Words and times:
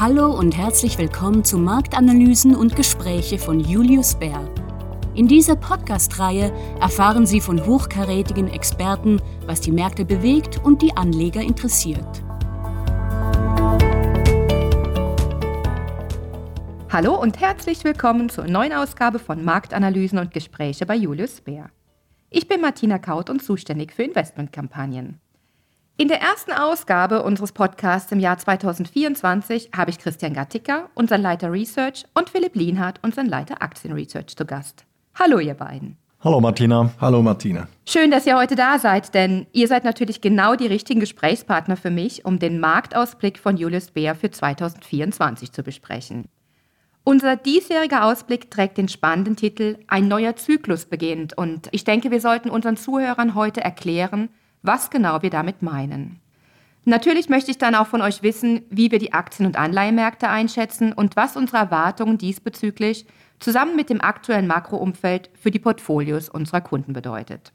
Hallo 0.00 0.32
und 0.32 0.56
herzlich 0.56 0.96
willkommen 0.96 1.44
zu 1.44 1.58
Marktanalysen 1.58 2.56
und 2.56 2.74
Gespräche 2.74 3.38
von 3.38 3.60
Julius 3.60 4.14
Bär. 4.14 4.48
In 5.14 5.28
dieser 5.28 5.56
Podcast-Reihe 5.56 6.54
erfahren 6.80 7.26
Sie 7.26 7.42
von 7.42 7.66
hochkarätigen 7.66 8.48
Experten, 8.48 9.20
was 9.44 9.60
die 9.60 9.72
Märkte 9.72 10.06
bewegt 10.06 10.58
und 10.64 10.80
die 10.80 10.96
Anleger 10.96 11.42
interessiert. 11.42 12.22
Hallo 16.88 17.20
und 17.20 17.38
herzlich 17.38 17.84
willkommen 17.84 18.30
zur 18.30 18.46
neuen 18.46 18.72
Ausgabe 18.72 19.18
von 19.18 19.44
Marktanalysen 19.44 20.18
und 20.18 20.32
Gespräche 20.32 20.86
bei 20.86 20.94
Julius 20.94 21.42
Bär. 21.42 21.68
Ich 22.30 22.48
bin 22.48 22.62
Martina 22.62 22.98
Kaut 22.98 23.28
und 23.28 23.42
zuständig 23.42 23.92
für 23.92 24.04
Investmentkampagnen. 24.04 25.20
In 26.00 26.08
der 26.08 26.22
ersten 26.22 26.52
Ausgabe 26.52 27.22
unseres 27.22 27.52
Podcasts 27.52 28.10
im 28.10 28.20
Jahr 28.20 28.38
2024 28.38 29.68
habe 29.76 29.90
ich 29.90 29.98
Christian 29.98 30.32
Gattiker, 30.32 30.88
unseren 30.94 31.20
Leiter 31.20 31.52
Research, 31.52 32.06
und 32.14 32.30
Philipp 32.30 32.56
Lienhardt, 32.56 33.00
unseren 33.02 33.26
Leiter 33.26 33.60
Aktienresearch, 33.60 34.34
zu 34.34 34.46
Gast. 34.46 34.86
Hallo, 35.14 35.40
ihr 35.40 35.52
beiden. 35.52 35.98
Hallo 36.20 36.40
Martina. 36.40 36.90
Hallo 37.02 37.20
Martina. 37.20 37.68
Schön, 37.86 38.10
dass 38.10 38.26
ihr 38.26 38.38
heute 38.38 38.56
da 38.56 38.78
seid, 38.78 39.12
denn 39.12 39.46
ihr 39.52 39.68
seid 39.68 39.84
natürlich 39.84 40.22
genau 40.22 40.56
die 40.56 40.68
richtigen 40.68 41.00
Gesprächspartner 41.00 41.76
für 41.76 41.90
mich, 41.90 42.24
um 42.24 42.38
den 42.38 42.60
Marktausblick 42.60 43.38
von 43.38 43.58
Julius 43.58 43.90
Bär 43.90 44.14
für 44.14 44.30
2024 44.30 45.52
zu 45.52 45.62
besprechen. 45.62 46.30
Unser 47.04 47.36
diesjähriger 47.36 48.06
Ausblick 48.06 48.50
trägt 48.50 48.78
den 48.78 48.88
spannenden 48.88 49.36
Titel 49.36 49.76
Ein 49.86 50.08
neuer 50.08 50.34
Zyklus 50.34 50.86
beginnt 50.86 51.36
und 51.36 51.68
ich 51.72 51.84
denke, 51.84 52.10
wir 52.10 52.22
sollten 52.22 52.48
unseren 52.48 52.78
Zuhörern 52.78 53.34
heute 53.34 53.60
erklären, 53.60 54.30
was 54.62 54.90
genau 54.90 55.22
wir 55.22 55.30
damit 55.30 55.62
meinen. 55.62 56.20
Natürlich 56.84 57.28
möchte 57.28 57.50
ich 57.50 57.58
dann 57.58 57.74
auch 57.74 57.86
von 57.86 58.02
euch 58.02 58.22
wissen, 58.22 58.62
wie 58.70 58.90
wir 58.90 58.98
die 58.98 59.12
Aktien- 59.12 59.46
und 59.46 59.58
Anleihemärkte 59.58 60.28
einschätzen 60.28 60.92
und 60.92 61.14
was 61.14 61.36
unsere 61.36 61.58
Erwartungen 61.58 62.18
diesbezüglich 62.18 63.06
zusammen 63.38 63.76
mit 63.76 63.90
dem 63.90 64.00
aktuellen 64.00 64.46
Makroumfeld 64.46 65.30
für 65.34 65.50
die 65.50 65.58
Portfolios 65.58 66.28
unserer 66.28 66.60
Kunden 66.60 66.92
bedeutet. 66.92 67.52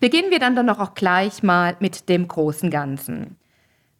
Beginnen 0.00 0.30
wir 0.30 0.38
dann, 0.38 0.54
noch 0.66 0.78
auch 0.78 0.94
gleich 0.94 1.42
mal 1.42 1.76
mit 1.80 2.08
dem 2.08 2.28
großen 2.28 2.70
Ganzen. 2.70 3.36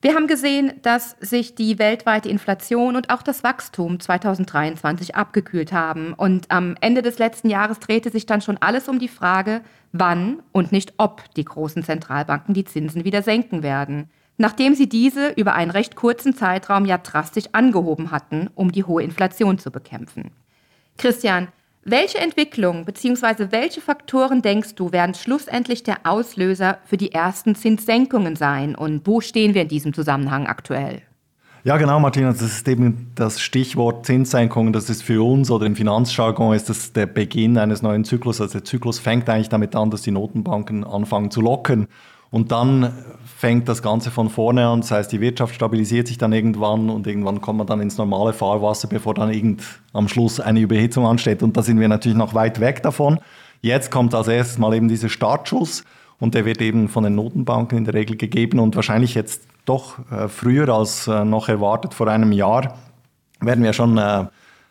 Wir 0.03 0.15
haben 0.15 0.27
gesehen, 0.27 0.75
dass 0.83 1.17
sich 1.21 1.55
die 1.55 1.79
weltweite 1.79 2.29
Inflation 2.29 2.97
und 2.97 3.11
auch 3.11 3.23
das 3.23 3.43
Wachstum 3.43 3.99
2023 3.99 5.15
abgekühlt 5.15 5.73
haben. 5.73 6.13
Und 6.13 6.51
am 6.51 6.77
Ende 6.81 7.01
des 7.01 7.19
letzten 7.19 7.49
Jahres 7.49 7.81
drehte 7.81 8.11
sich 8.11 8.27
dann 8.27 8.43
schon 8.43 8.59
alles 8.59 8.89
um 8.89 8.99
die 8.99 9.09
Frage, 9.09 9.63
wann 9.93 10.43
und 10.53 10.71
nicht 10.71 10.95
ob 10.99 11.23
die 11.35 11.45
großen 11.45 11.83
Zentralbanken 11.83 12.53
die 12.53 12.65
Zinsen 12.65 13.05
wieder 13.05 13.23
senken 13.23 13.63
werden, 13.63 14.11
nachdem 14.37 14.75
sie 14.75 14.89
diese 14.89 15.31
über 15.31 15.55
einen 15.55 15.71
recht 15.71 15.97
kurzen 15.97 16.35
Zeitraum 16.35 16.85
ja 16.85 16.99
drastisch 16.99 17.47
angehoben 17.53 18.11
hatten, 18.11 18.51
um 18.55 18.73
die 18.73 18.85
hohe 18.85 19.03
Inflation 19.03 19.59
zu 19.59 19.71
bekämpfen. 19.71 20.31
Christian, 20.99 21.49
welche 21.87 22.19
Entwicklungen 22.19 22.85
bzw. 22.85 23.49
welche 23.51 23.81
Faktoren 23.81 24.43
denkst 24.43 24.75
du 24.75 24.93
werden 24.93 25.15
schlussendlich 25.15 25.83
der 25.85 25.99
Auslöser 26.05 26.79
für 26.85 26.97
die 26.97 27.13
ersten 27.13 27.55
Zinssenkungen 27.55 28.37
sein 28.37 28.75
und 28.75 29.07
wo 29.07 29.21
stehen 29.21 29.55
wir 29.55 29.63
in 29.63 29.69
diesem 29.69 29.95
Zusammenhang 29.95 30.47
aktuell? 30.47 31.03
Ja, 31.63 31.77
genau, 31.79 31.99
Martina, 31.99 32.31
das 32.31 32.43
ist 32.43 32.69
eben 32.69 33.11
das 33.17 33.41
Stichwort 33.41 34.07
Zinssenkungen. 34.07 34.73
Das 34.73 34.89
ist 34.89 35.03
für 35.03 35.27
uns 35.27 35.51
oder 35.51 35.67
im 35.67 35.75
Finanzjargon 35.75 36.55
ist 36.55 36.69
das 36.69 36.93
der 36.93 37.07
Beginn 37.07 37.59
eines 37.59 37.83
neuen 37.83 38.05
Zyklus. 38.05 38.41
Also 38.41 38.53
der 38.53 38.65
Zyklus 38.65 39.01
fängt 39.01 39.29
eigentlich 39.29 39.49
damit 39.49 39.75
an, 39.75 39.91
dass 39.91 40.03
die 40.03 40.13
Notenbanken 40.13 40.85
anfangen 40.85 41.33
zu 41.33 41.41
locken. 41.41 41.89
Und 42.31 42.53
dann 42.53 42.93
fängt 43.37 43.69
das 43.69 43.83
Ganze 43.83 44.11
von 44.11 44.31
vorne 44.31 44.67
an. 44.67 44.81
Das 44.81 44.91
heißt, 44.91 45.13
die 45.13 45.21
Wirtschaft 45.21 45.55
stabilisiert 45.55 46.09
sich 46.09 46.19
dann 46.19 46.33
irgendwann 46.33 46.91
und 46.91 47.07
irgendwann 47.07 47.41
kommt 47.41 47.59
man 47.59 47.67
dann 47.67 47.81
ins 47.81 47.99
normale 47.99 48.33
Fahrwasser, 48.33 48.89
bevor 48.89 49.15
dann 49.15 49.33
irgend 49.33 49.63
am 49.93 50.09
Schluss 50.09 50.41
eine 50.41 50.61
Überhitzung 50.61 51.07
ansteht. 51.07 51.43
Und 51.43 51.57
da 51.57 51.63
sind 51.63 51.79
wir 51.79 51.89
natürlich 51.89 52.17
noch 52.17 52.35
weit 52.35 52.61
weg 52.61 52.83
davon. 52.83 53.21
Jetzt 53.61 53.91
kommt 53.91 54.15
als 54.15 54.29
erstes 54.29 54.59
mal 54.59 54.75
eben 54.75 54.89
dieser 54.89 55.09
Startschuss 55.09 55.85
und 56.19 56.35
der 56.35 56.45
wird 56.45 56.61
eben 56.61 56.89
von 56.89 57.05
den 57.05 57.15
Notenbanken 57.15 57.79
in 57.79 57.85
der 57.85 57.95
Regel 57.95 58.17
gegeben 58.17 58.59
und 58.59 58.75
wahrscheinlich 58.75 59.15
jetzt 59.15 59.43
doch 59.65 59.99
äh, 60.11 60.29
früher 60.29 60.69
als 60.69 61.09
äh, 61.09 61.25
noch 61.25 61.49
erwartet 61.49 61.93
vor 61.93 62.09
einem 62.09 62.33
Jahr 62.33 62.79
werden 63.41 63.63
wir 63.65 63.75
schon 63.75 63.99
äh, 63.99 64.27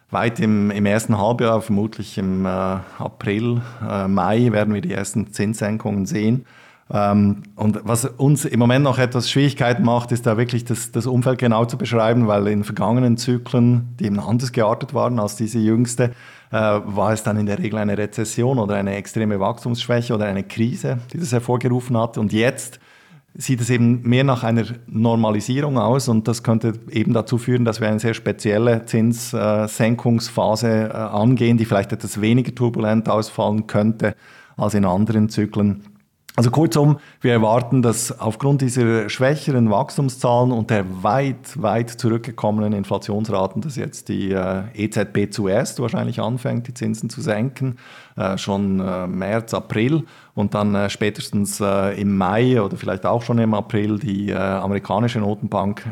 weit 0.09 0.39
im, 0.39 0.71
im, 0.71 0.85
ersten 0.85 1.17
Halbjahr, 1.17 1.61
vermutlich 1.61 2.17
im 2.17 2.45
April, 2.45 3.61
Mai, 4.07 4.51
werden 4.51 4.73
wir 4.73 4.81
die 4.81 4.93
ersten 4.93 5.33
Zinssenkungen 5.33 6.05
sehen. 6.05 6.45
Ähm, 6.93 7.43
und 7.55 7.79
was 7.83 8.05
uns 8.05 8.45
im 8.45 8.59
Moment 8.59 8.83
noch 8.83 8.99
etwas 8.99 9.29
Schwierigkeiten 9.29 9.83
macht, 9.83 10.11
ist 10.11 10.27
da 10.27 10.37
wirklich 10.37 10.65
das, 10.65 10.91
das 10.91 11.07
Umfeld 11.07 11.39
genau 11.39 11.65
zu 11.65 11.77
beschreiben, 11.77 12.27
weil 12.27 12.47
in 12.47 12.63
vergangenen 12.63 13.17
Zyklen, 13.17 13.95
die 13.99 14.05
eben 14.05 14.19
anders 14.19 14.51
geartet 14.51 14.93
waren 14.93 15.19
als 15.19 15.35
diese 15.35 15.57
jüngste, 15.57 16.11
äh, 16.51 16.57
war 16.57 17.11
es 17.11 17.23
dann 17.23 17.37
in 17.37 17.47
der 17.47 17.57
Regel 17.57 17.79
eine 17.79 17.97
Rezession 17.97 18.59
oder 18.59 18.75
eine 18.75 18.95
extreme 18.95 19.39
Wachstumsschwäche 19.39 20.13
oder 20.13 20.25
eine 20.25 20.43
Krise, 20.43 20.99
die 21.11 21.17
das 21.17 21.31
hervorgerufen 21.31 21.97
hat. 21.97 22.19
Und 22.19 22.33
jetzt 22.33 22.79
sieht 23.33 23.61
es 23.61 23.71
eben 23.71 24.03
mehr 24.03 24.23
nach 24.23 24.43
einer 24.43 24.65
Normalisierung 24.87 25.79
aus 25.79 26.07
und 26.07 26.27
das 26.27 26.43
könnte 26.43 26.73
eben 26.91 27.13
dazu 27.13 27.39
führen, 27.39 27.65
dass 27.65 27.81
wir 27.81 27.89
eine 27.89 27.99
sehr 27.99 28.13
spezielle 28.13 28.85
Zinssenkungsphase 28.85 30.89
äh, 30.89 30.93
angehen, 30.93 31.57
die 31.57 31.65
vielleicht 31.65 31.91
etwas 31.91 32.21
weniger 32.21 32.53
turbulent 32.53 33.09
ausfallen 33.09 33.65
könnte 33.65 34.15
als 34.55 34.75
in 34.75 34.85
anderen 34.85 35.29
Zyklen. 35.29 35.94
Also 36.37 36.51
kurzum, 36.51 36.97
wir 37.21 37.31
erwarten, 37.31 37.81
dass 37.81 38.19
aufgrund 38.19 38.59
dieser 38.61 39.07
schwächeren 39.07 39.71
Wachstumszahlen 39.71 40.51
und 40.51 40.69
der 40.69 41.01
weit, 41.01 41.61
weit 41.61 41.89
zurückgekommenen 41.89 42.73
Inflationsraten, 42.73 43.61
dass 43.61 43.77
jetzt 43.77 44.09
die 44.09 44.31
äh, 44.31 44.63
EZB 44.73 45.31
zuerst 45.31 45.79
wahrscheinlich 45.79 46.19
anfängt, 46.19 46.67
die 46.67 46.73
Zinsen 46.73 47.09
zu 47.09 47.21
senken, 47.21 47.77
äh, 48.17 48.37
schon 48.37 48.81
äh, 48.81 49.07
März, 49.07 49.53
April 49.53 50.03
und 50.33 50.55
dann 50.55 50.89
spätestens 50.89 51.61
im 51.61 52.17
Mai 52.17 52.61
oder 52.61 52.75
vielleicht 52.75 53.05
auch 53.05 53.21
schon 53.21 53.37
im 53.37 53.53
April 53.53 53.99
die 53.99 54.33
amerikanische 54.33 55.19
Notenbank 55.19 55.85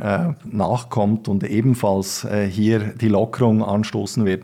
nachkommt 0.44 1.30
und 1.30 1.46
ebenfalls 1.46 2.28
hier 2.50 2.80
die 2.80 3.08
Lockerung 3.08 3.64
anstoßen 3.64 4.26
wird. 4.26 4.44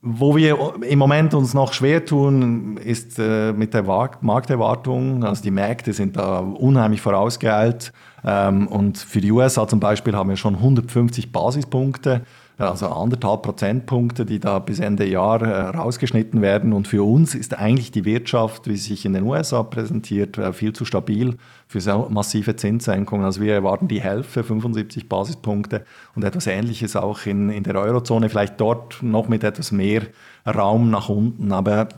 Wo 0.00 0.36
wir 0.36 0.74
im 0.82 0.98
Moment 0.98 1.34
uns 1.34 1.54
noch 1.54 1.72
schwer 1.72 2.04
tun, 2.04 2.76
ist 2.76 3.18
äh, 3.18 3.52
mit 3.52 3.74
der 3.74 3.82
Markterwartung. 3.82 5.24
Also 5.24 5.42
die 5.42 5.50
Märkte 5.50 5.92
sind 5.92 6.16
da 6.16 6.38
unheimlich 6.38 7.00
vorausgeeilt. 7.00 7.92
Ähm, 8.24 8.68
und 8.68 8.98
für 8.98 9.20
die 9.20 9.32
USA 9.32 9.66
zum 9.66 9.80
Beispiel 9.80 10.14
haben 10.14 10.30
wir 10.30 10.36
schon 10.36 10.54
150 10.56 11.32
Basispunkte 11.32 12.22
also 12.58 12.88
anderthalb 12.88 13.42
Prozentpunkte, 13.42 14.24
die 14.24 14.38
da 14.38 14.58
bis 14.58 14.78
Ende 14.78 15.06
Jahr 15.06 15.42
äh, 15.42 15.76
rausgeschnitten 15.76 16.42
werden. 16.42 16.72
Und 16.72 16.86
für 16.86 17.02
uns 17.02 17.34
ist 17.34 17.58
eigentlich 17.58 17.90
die 17.90 18.04
Wirtschaft, 18.04 18.68
wie 18.68 18.76
sie 18.76 18.90
sich 18.90 19.04
in 19.04 19.14
den 19.14 19.24
USA 19.24 19.62
präsentiert, 19.62 20.38
äh, 20.38 20.52
viel 20.52 20.72
zu 20.72 20.84
stabil 20.84 21.36
für 21.66 21.80
so 21.80 22.08
massive 22.10 22.56
Zinssenkungen. 22.56 23.24
Also 23.24 23.40
wir 23.40 23.54
erwarten 23.54 23.88
die 23.88 24.00
Hälfte, 24.00 24.44
75 24.44 25.08
Basispunkte 25.08 25.84
und 26.14 26.24
etwas 26.24 26.46
Ähnliches 26.46 26.96
auch 26.96 27.26
in, 27.26 27.50
in 27.50 27.64
der 27.64 27.76
Eurozone, 27.76 28.28
vielleicht 28.28 28.60
dort 28.60 29.02
noch 29.02 29.28
mit 29.28 29.44
etwas 29.44 29.72
mehr 29.72 30.02
Raum 30.46 30.90
nach 30.90 31.08
unten. 31.08 31.52
Aber 31.52 31.88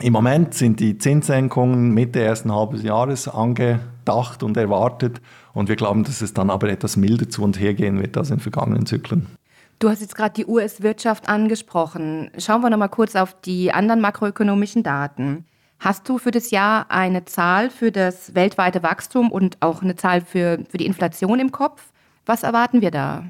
im 0.00 0.12
Moment 0.12 0.54
sind 0.54 0.78
die 0.78 0.96
Zinssenkungen 0.98 1.92
Mitte 1.92 2.20
ersten 2.20 2.54
halben 2.54 2.80
Jahres 2.80 3.26
angedacht 3.26 4.44
und 4.44 4.56
erwartet 4.56 5.20
und 5.54 5.68
wir 5.68 5.74
glauben, 5.74 6.04
dass 6.04 6.20
es 6.20 6.32
dann 6.32 6.50
aber 6.50 6.68
etwas 6.68 6.96
milder 6.96 7.28
zu 7.28 7.42
und 7.42 7.58
her 7.58 7.74
gehen 7.74 8.00
wird 8.00 8.16
als 8.16 8.30
in 8.30 8.38
vergangenen 8.38 8.86
Zyklen. 8.86 9.37
Du 9.78 9.88
hast 9.88 10.00
jetzt 10.00 10.16
gerade 10.16 10.34
die 10.34 10.46
US-Wirtschaft 10.46 11.28
angesprochen. 11.28 12.30
Schauen 12.36 12.62
wir 12.62 12.70
noch 12.70 12.78
mal 12.78 12.88
kurz 12.88 13.14
auf 13.14 13.40
die 13.40 13.72
anderen 13.72 14.00
makroökonomischen 14.00 14.82
Daten. 14.82 15.44
Hast 15.78 16.08
du 16.08 16.18
für 16.18 16.32
das 16.32 16.50
Jahr 16.50 16.86
eine 16.88 17.24
Zahl 17.26 17.70
für 17.70 17.92
das 17.92 18.34
weltweite 18.34 18.82
Wachstum 18.82 19.30
und 19.30 19.58
auch 19.60 19.80
eine 19.80 19.94
Zahl 19.94 20.20
für, 20.20 20.58
für 20.68 20.78
die 20.78 20.86
Inflation 20.86 21.38
im 21.38 21.52
Kopf? 21.52 21.92
Was 22.26 22.42
erwarten 22.42 22.80
wir 22.80 22.90
da? 22.90 23.24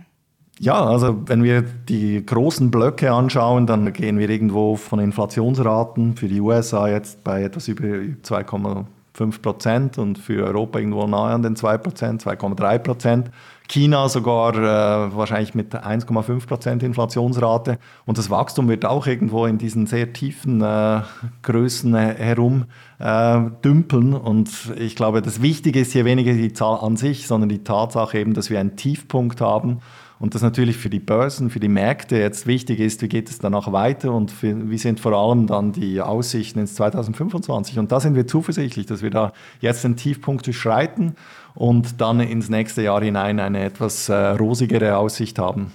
Ja, 0.58 0.82
also 0.86 1.20
wenn 1.26 1.42
wir 1.42 1.60
die 1.62 2.24
großen 2.24 2.70
Blöcke 2.70 3.12
anschauen, 3.12 3.66
dann 3.66 3.92
gehen 3.92 4.18
wir 4.18 4.30
irgendwo 4.30 4.76
von 4.76 4.98
Inflationsraten 5.00 6.16
für 6.16 6.28
die 6.28 6.40
USA 6.40 6.88
jetzt 6.88 7.22
bei 7.22 7.42
etwas 7.42 7.68
über 7.68 7.84
2,5 7.84 9.42
Prozent 9.42 9.98
und 9.98 10.16
für 10.16 10.46
Europa 10.46 10.78
irgendwo 10.78 11.06
nahe 11.06 11.34
an 11.34 11.42
den 11.42 11.56
2 11.56 11.76
Prozent, 11.78 12.22
2,3 12.24 12.78
Prozent. 12.78 13.30
China 13.68 14.08
sogar 14.08 14.54
äh, 14.54 15.14
wahrscheinlich 15.14 15.54
mit 15.54 15.74
1,5 15.74 16.46
Prozent 16.46 16.82
Inflationsrate. 16.82 17.78
Und 18.06 18.18
das 18.18 18.30
Wachstum 18.30 18.68
wird 18.68 18.84
auch 18.84 19.06
irgendwo 19.06 19.46
in 19.46 19.58
diesen 19.58 19.86
sehr 19.86 20.12
tiefen 20.12 20.62
äh, 20.62 21.02
Größen 21.42 21.94
herum 21.94 22.64
äh, 22.98 23.40
dümpeln. 23.62 24.14
Und 24.14 24.50
ich 24.78 24.96
glaube, 24.96 25.22
das 25.22 25.42
Wichtige 25.42 25.80
ist 25.80 25.92
hier 25.92 26.06
weniger 26.06 26.32
die 26.32 26.52
Zahl 26.52 26.78
an 26.80 26.96
sich, 26.96 27.26
sondern 27.26 27.50
die 27.50 27.62
Tatsache 27.62 28.18
eben, 28.18 28.34
dass 28.34 28.50
wir 28.50 28.58
einen 28.58 28.76
Tiefpunkt 28.76 29.40
haben 29.40 29.80
Und 30.20 30.34
das 30.34 30.42
natürlich 30.42 30.76
für 30.76 30.90
die 30.90 30.98
Börsen, 30.98 31.48
für 31.48 31.60
die 31.60 31.68
Märkte 31.68 32.16
jetzt 32.16 32.46
wichtig 32.46 32.80
ist, 32.80 33.02
wie 33.02 33.08
geht 33.08 33.30
es 33.30 33.38
danach 33.38 33.70
weiter 33.70 34.12
und 34.12 34.32
für, 34.32 34.68
wie 34.68 34.78
sind 34.78 34.98
vor 34.98 35.12
allem 35.12 35.46
dann 35.46 35.72
die 35.72 36.00
Aussichten 36.00 36.58
ins 36.58 36.74
2025. 36.74 37.78
Und 37.78 37.92
da 37.92 38.00
sind 38.00 38.16
wir 38.16 38.26
zuversichtlich, 38.26 38.86
dass 38.86 39.02
wir 39.02 39.10
da 39.10 39.32
jetzt 39.60 39.84
den 39.84 39.96
Tiefpunkt 39.96 40.46
durchschreiten 40.46 41.14
und 41.54 42.00
dann 42.00 42.18
ins 42.18 42.48
nächste 42.48 42.82
Jahr 42.82 43.00
hinein 43.00 43.38
eine 43.38 43.62
etwas 43.62 44.08
äh, 44.08 44.14
rosigere 44.14 44.96
Aussicht 44.96 45.38
haben. 45.38 45.72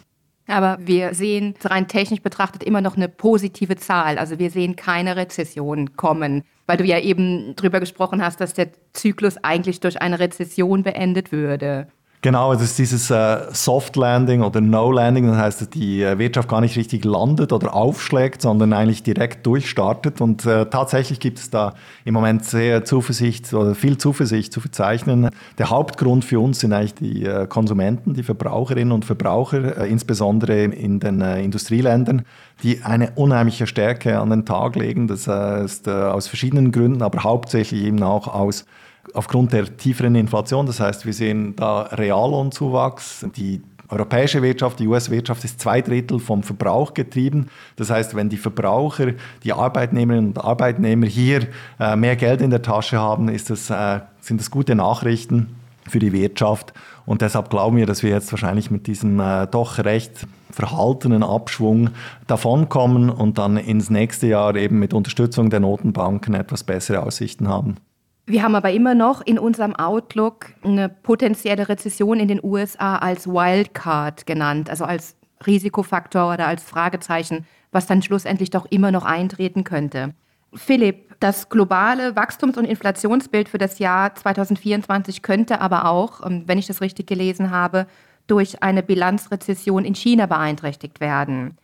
Aber 0.47 0.77
wir 0.81 1.13
sehen 1.13 1.55
rein 1.63 1.87
technisch 1.87 2.21
betrachtet 2.21 2.63
immer 2.63 2.81
noch 2.81 2.97
eine 2.97 3.07
positive 3.07 3.77
Zahl. 3.77 4.17
Also 4.17 4.39
wir 4.39 4.49
sehen 4.49 4.75
keine 4.75 5.15
Rezession 5.15 5.95
kommen, 5.95 6.43
weil 6.67 6.75
du 6.75 6.83
ja 6.83 6.99
eben 6.99 7.55
drüber 7.55 7.79
gesprochen 7.79 8.21
hast, 8.21 8.41
dass 8.41 8.53
der 8.53 8.69
Zyklus 8.91 9.37
eigentlich 9.41 9.79
durch 9.79 10.01
eine 10.01 10.19
Rezession 10.19 10.83
beendet 10.83 11.31
würde. 11.31 11.87
Genau, 12.23 12.53
es 12.53 12.61
ist 12.61 12.79
dieses 12.79 13.11
äh, 13.11 13.39
Soft 13.51 13.97
Landing 13.97 14.43
oder 14.43 14.61
No 14.61 14.93
Landing, 14.93 15.27
das 15.27 15.35
heißt, 15.35 15.59
dass 15.59 15.69
die 15.71 16.01
äh, 16.01 16.17
Wirtschaft 16.17 16.47
gar 16.47 16.61
nicht 16.61 16.77
richtig 16.77 17.03
landet 17.03 17.51
oder 17.51 17.73
aufschlägt, 17.73 18.41
sondern 18.41 18.71
eigentlich 18.71 19.03
direkt 19.03 19.45
durchstartet. 19.45 20.21
Und 20.21 20.45
äh, 20.45 20.67
tatsächlich 20.67 21.19
gibt 21.19 21.39
es 21.39 21.49
da 21.49 21.73
im 22.05 22.13
Moment 22.13 22.45
sehr 22.45 22.85
Zuversicht 22.85 23.53
oder 23.53 23.75
viel 23.75 23.97
Zuversicht 23.97 24.53
zu 24.53 24.61
verzeichnen. 24.61 25.31
Der 25.57 25.69
Hauptgrund 25.69 26.23
für 26.23 26.39
uns 26.39 26.61
sind 26.61 26.71
eigentlich 26.71 26.93
die 26.93 27.25
äh, 27.25 27.45
Konsumenten, 27.45 28.13
die 28.13 28.23
Verbraucherinnen 28.23 28.93
und 28.93 29.03
Verbraucher, 29.03 29.79
äh, 29.79 29.89
insbesondere 29.89 30.63
in 30.63 31.01
den 31.01 31.19
äh, 31.19 31.43
Industrieländern, 31.43 32.21
die 32.63 32.83
eine 32.83 33.11
unheimliche 33.15 33.67
Stärke 33.67 34.17
an 34.21 34.29
den 34.29 34.45
Tag 34.45 34.77
legen. 34.77 35.09
Das 35.09 35.27
ist 35.27 35.89
aus 35.89 36.27
verschiedenen 36.27 36.71
Gründen, 36.71 37.01
aber 37.01 37.23
hauptsächlich 37.23 37.83
eben 37.83 38.01
auch 38.01 38.33
aus 38.33 38.63
aufgrund 39.13 39.53
der 39.53 39.77
tieferen 39.77 40.15
Inflation. 40.15 40.65
Das 40.65 40.79
heißt, 40.79 41.05
wir 41.05 41.13
sehen 41.13 41.55
da 41.55 41.83
Reallohnzuwachs. 41.83 43.25
Die 43.35 43.61
europäische 43.89 44.41
Wirtschaft, 44.41 44.79
die 44.79 44.87
US-Wirtschaft 44.87 45.43
ist 45.43 45.59
zwei 45.59 45.81
Drittel 45.81 46.19
vom 46.19 46.43
Verbrauch 46.43 46.93
getrieben. 46.93 47.47
Das 47.75 47.89
heißt, 47.89 48.15
wenn 48.15 48.29
die 48.29 48.37
Verbraucher, 48.37 49.13
die 49.43 49.53
Arbeitnehmerinnen 49.53 50.29
und 50.29 50.43
Arbeitnehmer 50.43 51.05
hier 51.05 51.47
äh, 51.79 51.95
mehr 51.95 52.15
Geld 52.15 52.41
in 52.41 52.49
der 52.49 52.61
Tasche 52.61 52.97
haben, 52.97 53.27
das, 53.27 53.69
äh, 53.69 53.99
sind 54.21 54.39
das 54.39 54.49
gute 54.49 54.75
Nachrichten 54.75 55.55
für 55.87 55.99
die 55.99 56.13
Wirtschaft. 56.13 56.73
Und 57.05 57.21
deshalb 57.21 57.49
glauben 57.49 57.77
wir, 57.77 57.85
dass 57.85 58.03
wir 58.03 58.09
jetzt 58.09 58.31
wahrscheinlich 58.31 58.71
mit 58.71 58.87
diesem 58.87 59.19
äh, 59.19 59.47
doch 59.47 59.77
recht 59.79 60.25
verhaltenen 60.49 61.23
Abschwung 61.23 61.89
davonkommen 62.27 63.09
und 63.09 63.37
dann 63.37 63.57
ins 63.57 63.89
nächste 63.89 64.27
Jahr 64.27 64.55
eben 64.55 64.79
mit 64.79 64.93
Unterstützung 64.93 65.49
der 65.49 65.59
Notenbanken 65.59 66.33
etwas 66.35 66.63
bessere 66.63 67.03
Aussichten 67.03 67.49
haben. 67.49 67.77
Wir 68.25 68.41
haben 68.41 68.55
aber 68.55 68.71
immer 68.71 68.95
noch 68.95 69.21
in 69.21 69.37
unserem 69.37 69.75
Outlook 69.75 70.53
eine 70.63 70.87
potenzielle 70.87 71.67
Rezession 71.67 72.19
in 72.19 72.29
den 72.29 72.39
USA 72.41 72.97
als 72.97 73.27
Wildcard 73.27 74.25
genannt, 74.25 74.69
also 74.69 74.85
als 74.85 75.17
Risikofaktor 75.45 76.33
oder 76.33 76.47
als 76.47 76.63
Fragezeichen, 76.63 77.45
was 77.73 77.85
dann 77.85 78.01
schlussendlich 78.01 78.49
doch 78.49 78.65
immer 78.67 78.91
noch 78.91 79.03
eintreten 79.03 79.65
könnte. 79.65 80.13
Philipp, 80.53 81.19
das 81.19 81.49
globale 81.49 82.15
Wachstums- 82.15 82.57
und 82.57 82.65
Inflationsbild 82.65 83.49
für 83.49 83.57
das 83.57 83.79
Jahr 83.79 84.15
2024 84.15 85.21
könnte 85.21 85.59
aber 85.59 85.85
auch, 85.85 86.25
ähm, 86.25 86.43
wenn 86.45 86.59
ich 86.59 86.67
das 86.67 86.79
richtig 86.79 87.07
gelesen 87.07 87.51
habe, 87.51 87.87
durch 88.27 88.63
eine 88.63 88.83
Bilanzrezession 88.83 89.83
in 89.83 89.95
China 89.95 90.27
beeinträchtigt 90.27 91.01
werden. 91.01 91.57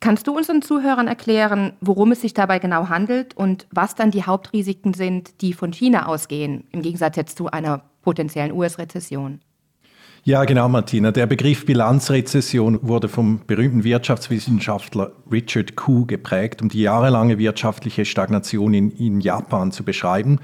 Kannst 0.00 0.26
du 0.26 0.34
unseren 0.34 0.62
Zuhörern 0.62 1.08
erklären, 1.08 1.74
worum 1.82 2.12
es 2.12 2.22
sich 2.22 2.32
dabei 2.32 2.58
genau 2.58 2.88
handelt 2.88 3.36
und 3.36 3.66
was 3.70 3.94
dann 3.94 4.10
die 4.10 4.24
Hauptrisiken 4.24 4.94
sind, 4.94 5.42
die 5.42 5.52
von 5.52 5.72
China 5.74 6.06
ausgehen, 6.06 6.64
im 6.72 6.80
Gegensatz 6.80 7.16
jetzt 7.16 7.36
zu 7.36 7.50
einer 7.50 7.82
potenziellen 8.00 8.52
US-Rezession? 8.52 9.40
Ja, 10.24 10.44
genau, 10.44 10.68
Martina. 10.68 11.12
Der 11.12 11.26
Begriff 11.26 11.66
Bilanzrezession 11.66 12.78
wurde 12.82 13.08
vom 13.08 13.40
berühmten 13.46 13.84
Wirtschaftswissenschaftler 13.84 15.12
Richard 15.30 15.76
Koo 15.76 16.06
geprägt, 16.06 16.62
um 16.62 16.70
die 16.70 16.80
jahrelange 16.80 17.38
wirtschaftliche 17.38 18.04
Stagnation 18.06 18.72
in, 18.72 18.90
in 18.90 19.20
Japan 19.20 19.70
zu 19.70 19.82
beschreiben. 19.82 20.38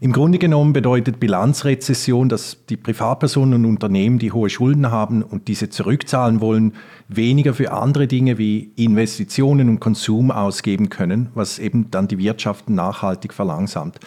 Im 0.00 0.12
Grunde 0.12 0.38
genommen 0.38 0.72
bedeutet 0.72 1.18
Bilanzrezession, 1.18 2.28
dass 2.28 2.64
die 2.68 2.76
Privatpersonen 2.76 3.64
und 3.64 3.70
Unternehmen, 3.70 4.20
die 4.20 4.30
hohe 4.30 4.48
Schulden 4.48 4.92
haben 4.92 5.22
und 5.22 5.48
diese 5.48 5.70
zurückzahlen 5.70 6.40
wollen, 6.40 6.74
weniger 7.08 7.52
für 7.52 7.72
andere 7.72 8.06
Dinge 8.06 8.38
wie 8.38 8.70
Investitionen 8.76 9.68
und 9.68 9.80
Konsum 9.80 10.30
ausgeben 10.30 10.88
können, 10.88 11.30
was 11.34 11.58
eben 11.58 11.90
dann 11.90 12.06
die 12.06 12.18
Wirtschaft 12.18 12.70
nachhaltig 12.70 13.34
verlangsamt. 13.34 13.98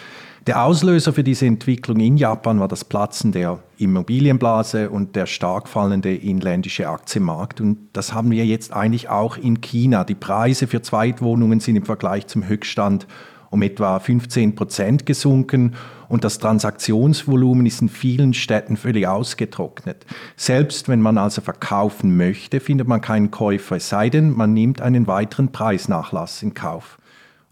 Der 0.48 0.64
Auslöser 0.64 1.14
für 1.14 1.24
diese 1.24 1.46
Entwicklung 1.46 2.00
in 2.00 2.18
Japan 2.18 2.60
war 2.60 2.70
das 2.70 2.84
Platzen 2.84 3.32
der 3.32 3.60
Immobilienblase 3.78 4.90
und 4.90 5.16
der 5.16 5.28
stark 5.28 5.68
fallende 5.68 6.16
inländische 6.16 6.88
Aktienmarkt. 6.88 7.62
Und 7.62 7.78
das 7.94 8.14
haben 8.14 8.32
wir 8.32 8.44
jetzt 8.46 8.74
eigentlich 8.74 9.10
auch 9.10 9.38
in 9.38 9.62
China. 9.62 10.04
Die 10.04 10.16
Preise 10.16 10.66
für 10.66 10.82
Zweitwohnungen 10.82 11.60
sind 11.60 11.76
im 11.76 11.86
Vergleich 11.86 12.26
zum 12.26 12.48
Höchststand 12.48 13.06
um 13.52 13.62
etwa 13.62 14.00
15 14.00 14.56
Prozent 14.56 15.06
gesunken 15.06 15.76
und 16.08 16.24
das 16.24 16.40
Transaktionsvolumen 16.40 17.66
ist 17.66 17.82
in 17.82 17.90
vielen 17.90 18.34
Städten 18.34 18.78
völlig 18.78 19.08
ausgetrocknet. 19.08 20.06
Selbst 20.36 20.90
wenn 20.90 21.02
man 21.02 21.18
also 21.18 21.42
verkaufen 21.42 22.18
möchte, 22.18 22.60
findet 22.60 22.88
man 22.88 23.02
keinen 23.02 23.30
Käufer, 23.30 23.76
es 23.76 23.90
sei 23.90 24.10
denn, 24.10 24.32
man 24.32 24.54
nimmt 24.54 24.82
einen 24.82 25.06
weiteren 25.06 25.52
Preisnachlass 25.52 26.42
in 26.42 26.54
Kauf. 26.54 26.98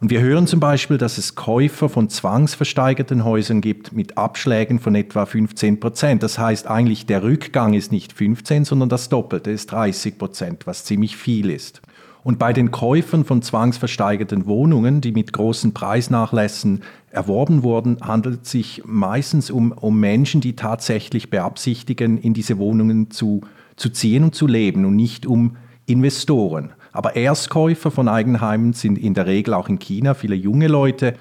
Und 0.01 0.11
wir 0.11 0.21
hören 0.21 0.47
zum 0.47 0.61
Beispiel, 0.61 0.97
dass 0.97 1.17
es 1.17 1.35
Käufer 1.35 1.89
von 1.89 2.07
zwangsversteigerten 2.07 3.25
Häusern 3.25 3.59
gibt 3.59 3.91
mit 3.91 4.17
Abschlägen 4.17 4.79
von 4.79 4.95
etwa 4.95 5.25
15 5.25 5.81
Prozent. 5.81 6.23
Das 6.23 6.39
heißt 6.39 6.67
eigentlich, 6.67 7.05
der 7.05 7.21
Rückgang 7.21 7.73
ist 7.73 7.91
nicht 7.91 8.13
15, 8.13 8.63
sondern 8.63 8.87
das 8.87 9.09
Doppelte 9.09 9.51
ist 9.51 9.73
30 9.73 10.17
Prozent, 10.17 10.67
was 10.67 10.85
ziemlich 10.85 11.17
viel 11.17 11.49
ist. 11.49 11.81
Und 12.23 12.37
bei 12.37 12.51
den 12.53 12.71
Käufern 12.71 13.23
von 13.23 13.41
zwangsversteigerten 13.41 14.45
Wohnungen, 14.45 15.01
die 15.01 15.11
mit 15.11 15.31
großen 15.31 15.73
Preisnachlässen 15.73 16.83
erworben 17.11 17.63
wurden, 17.63 17.97
handelt 18.01 18.43
es 18.43 18.51
sich 18.51 18.83
meistens 18.85 19.49
um, 19.49 19.71
um 19.71 19.99
Menschen, 19.99 20.41
die 20.41 20.55
tatsächlich 20.55 21.29
beabsichtigen, 21.29 22.17
in 22.17 22.33
diese 22.33 22.57
Wohnungen 22.57 23.09
zu, 23.09 23.41
zu 23.77 23.89
ziehen 23.89 24.25
und 24.25 24.35
zu 24.35 24.47
leben 24.47 24.85
und 24.85 24.95
nicht 24.95 25.25
um 25.25 25.55
Investoren. 25.85 26.73
Aber 26.91 27.15
Erstkäufer 27.15 27.91
von 27.91 28.07
Eigenheimen 28.07 28.73
sind 28.73 28.97
in 28.97 29.13
der 29.13 29.25
Regel 29.25 29.53
auch 29.53 29.69
in 29.69 29.79
China 29.79 30.13
viele 30.13 30.35
junge 30.35 30.67
Leute 30.67 31.13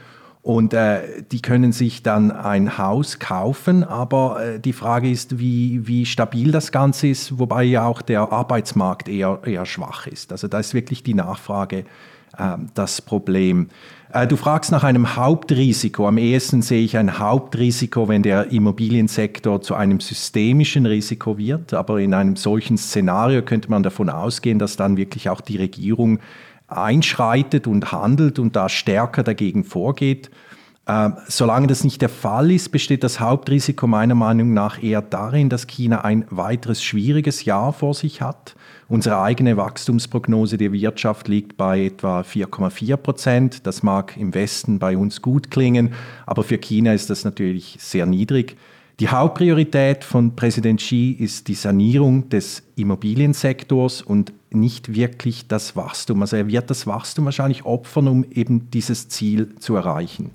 und 0.48 0.72
äh, 0.72 1.02
die 1.30 1.42
können 1.42 1.72
sich 1.72 2.02
dann 2.02 2.30
ein 2.30 2.78
Haus 2.78 3.18
kaufen, 3.18 3.84
aber 3.84 4.42
äh, 4.42 4.58
die 4.58 4.72
Frage 4.72 5.10
ist, 5.10 5.38
wie, 5.38 5.86
wie 5.86 6.06
stabil 6.06 6.52
das 6.52 6.72
Ganze 6.72 7.08
ist, 7.08 7.38
wobei 7.38 7.64
ja 7.64 7.84
auch 7.84 8.00
der 8.00 8.32
Arbeitsmarkt 8.32 9.10
eher, 9.10 9.40
eher 9.44 9.66
schwach 9.66 10.06
ist. 10.06 10.32
Also 10.32 10.48
da 10.48 10.58
ist 10.58 10.72
wirklich 10.72 11.02
die 11.02 11.12
Nachfrage 11.12 11.84
äh, 12.38 12.56
das 12.72 13.02
Problem. 13.02 13.68
Äh, 14.10 14.26
du 14.26 14.36
fragst 14.36 14.72
nach 14.72 14.84
einem 14.84 15.16
Hauptrisiko. 15.16 16.08
Am 16.08 16.16
ehesten 16.16 16.62
sehe 16.62 16.82
ich 16.82 16.96
ein 16.96 17.18
Hauptrisiko, 17.18 18.08
wenn 18.08 18.22
der 18.22 18.50
Immobiliensektor 18.50 19.60
zu 19.60 19.74
einem 19.74 20.00
systemischen 20.00 20.86
Risiko 20.86 21.36
wird. 21.36 21.74
Aber 21.74 22.00
in 22.00 22.14
einem 22.14 22.36
solchen 22.36 22.78
Szenario 22.78 23.42
könnte 23.42 23.70
man 23.70 23.82
davon 23.82 24.08
ausgehen, 24.08 24.58
dass 24.58 24.76
dann 24.76 24.96
wirklich 24.96 25.28
auch 25.28 25.42
die 25.42 25.58
Regierung 25.58 26.20
einschreitet 26.68 27.66
und 27.66 27.92
handelt 27.92 28.38
und 28.38 28.54
da 28.54 28.68
stärker 28.68 29.22
dagegen 29.22 29.64
vorgeht. 29.64 30.30
Äh, 30.88 31.10
solange 31.26 31.66
das 31.66 31.84
nicht 31.84 32.00
der 32.00 32.08
Fall 32.08 32.50
ist, 32.50 32.70
besteht 32.70 33.04
das 33.04 33.20
Hauptrisiko 33.20 33.87
meiner 33.87 34.14
Meinung 34.14 34.54
nach 34.54 34.82
eher 34.82 35.02
darin, 35.02 35.50
dass 35.50 35.66
China 35.66 36.02
ein 36.02 36.25
weiteres 36.30 36.82
schwieriges 36.82 37.44
Jahr 37.44 37.75
vor 37.75 37.92
sich 37.92 38.22
hat. 38.22 38.54
Unsere 38.88 39.20
eigene 39.20 39.58
Wachstumsprognose 39.58 40.56
der 40.56 40.72
Wirtschaft 40.72 41.28
liegt 41.28 41.58
bei 41.58 41.84
etwa 41.84 42.20
4,4 42.20 42.96
Prozent. 42.96 43.66
Das 43.66 43.82
mag 43.82 44.16
im 44.16 44.32
Westen 44.32 44.78
bei 44.78 44.96
uns 44.96 45.20
gut 45.20 45.50
klingen, 45.50 45.92
aber 46.25 46.42
für 46.42 46.56
China 46.56 46.94
ist 46.94 47.10
das 47.10 47.22
natürlich 47.22 47.76
sehr 47.80 48.06
niedrig. 48.06 48.56
Die 49.00 49.09
Hauptpriorität 49.09 50.02
von 50.02 50.35
Präsident 50.35 50.81
Xi 50.81 51.12
ist 51.12 51.47
die 51.47 51.55
Sanierung 51.55 52.31
des 52.31 52.64
Immobiliensektors 52.75 54.02
und 54.02 54.33
nicht 54.50 54.93
wirklich 54.93 55.47
das 55.47 55.76
Wachstum. 55.76 56.21
Also 56.23 56.35
er 56.35 56.49
wird 56.49 56.69
das 56.69 56.85
Wachstum 56.85 57.26
wahrscheinlich 57.26 57.64
opfern, 57.64 58.09
um 58.09 58.25
eben 58.25 58.73
dieses 58.73 59.09
Ziel 59.09 59.55
zu 59.61 59.76
erreichen. 59.76 60.33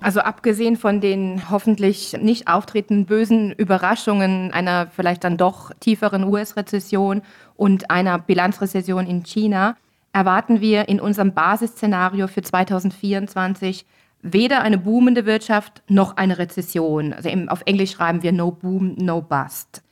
Also 0.00 0.18
abgesehen 0.18 0.76
von 0.76 1.00
den 1.00 1.48
hoffentlich 1.50 2.16
nicht 2.20 2.48
auftretenden 2.48 3.06
bösen 3.06 3.52
Überraschungen 3.52 4.50
einer 4.50 4.88
vielleicht 4.88 5.22
dann 5.22 5.36
doch 5.36 5.70
tieferen 5.78 6.24
US-Rezession 6.24 7.22
und 7.54 7.92
einer 7.92 8.18
Bilanzrezession 8.18 9.06
in 9.06 9.22
China, 9.22 9.76
erwarten 10.14 10.60
wir 10.60 10.88
in 10.88 11.00
unserem 11.00 11.34
Basisszenario 11.34 12.28
für 12.28 12.40
2024 12.40 13.84
weder 14.22 14.62
eine 14.62 14.78
boomende 14.78 15.26
Wirtschaft 15.26 15.82
noch 15.88 16.16
eine 16.16 16.38
Rezession. 16.38 17.12
Also 17.12 17.28
auf 17.48 17.62
Englisch 17.66 17.90
schreiben 17.90 18.22
wir 18.22 18.32
No 18.32 18.52
Boom, 18.52 18.94
No 18.96 19.20
Bust. 19.20 19.82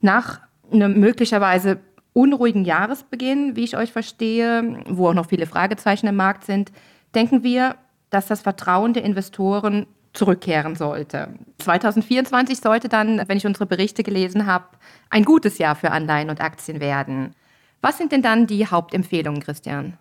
Nach 0.00 0.40
einem 0.70 1.00
möglicherweise 1.00 1.80
unruhigen 2.12 2.64
Jahresbeginn, 2.64 3.56
wie 3.56 3.64
ich 3.64 3.76
euch 3.76 3.92
verstehe, 3.92 4.84
wo 4.88 5.08
auch 5.08 5.14
noch 5.14 5.26
viele 5.26 5.46
Fragezeichen 5.46 6.06
im 6.06 6.16
Markt 6.16 6.44
sind, 6.44 6.70
denken 7.14 7.42
wir, 7.42 7.76
dass 8.10 8.26
das 8.26 8.42
Vertrauen 8.42 8.92
der 8.92 9.04
Investoren 9.04 9.86
zurückkehren 10.12 10.76
sollte. 10.76 11.28
2024 11.58 12.60
sollte 12.60 12.90
dann, 12.90 13.22
wenn 13.26 13.38
ich 13.38 13.46
unsere 13.46 13.64
Berichte 13.64 14.02
gelesen 14.02 14.44
habe, 14.44 14.66
ein 15.08 15.24
gutes 15.24 15.56
Jahr 15.56 15.74
für 15.74 15.90
Anleihen 15.90 16.28
und 16.28 16.42
Aktien 16.42 16.80
werden. 16.80 17.34
Was 17.82 17.98
sind 17.98 18.12
denn 18.12 18.22
dann 18.22 18.46
die 18.46 18.66
Hauptempfehlungen, 18.66 19.42
Christian? 19.42 19.98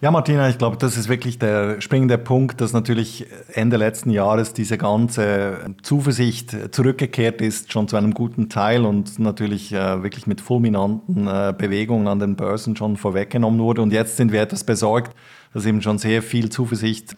Ja, 0.00 0.10
Martina, 0.10 0.48
ich 0.48 0.58
glaube, 0.58 0.76
das 0.76 0.96
ist 0.96 1.08
wirklich 1.08 1.38
der 1.38 1.80
springende 1.80 2.18
Punkt, 2.18 2.60
dass 2.60 2.72
natürlich 2.72 3.26
Ende 3.52 3.76
letzten 3.76 4.10
Jahres 4.10 4.52
diese 4.52 4.78
ganze 4.78 5.74
Zuversicht 5.82 6.74
zurückgekehrt 6.74 7.40
ist, 7.40 7.72
schon 7.72 7.88
zu 7.88 7.96
einem 7.96 8.14
guten 8.14 8.48
Teil 8.48 8.84
und 8.84 9.18
natürlich 9.18 9.72
äh, 9.72 10.02
wirklich 10.02 10.26
mit 10.26 10.40
fulminanten 10.40 11.26
äh, 11.26 11.54
Bewegungen 11.56 12.06
an 12.06 12.18
den 12.18 12.36
Börsen 12.36 12.76
schon 12.76 12.96
vorweggenommen 12.96 13.60
wurde. 13.60 13.82
Und 13.82 13.92
jetzt 13.92 14.16
sind 14.16 14.30
wir 14.30 14.42
etwas 14.42 14.62
besorgt, 14.62 15.16
dass 15.52 15.66
eben 15.66 15.82
schon 15.82 15.98
sehr 15.98 16.22
viel 16.22 16.50
Zuversicht 16.50 17.16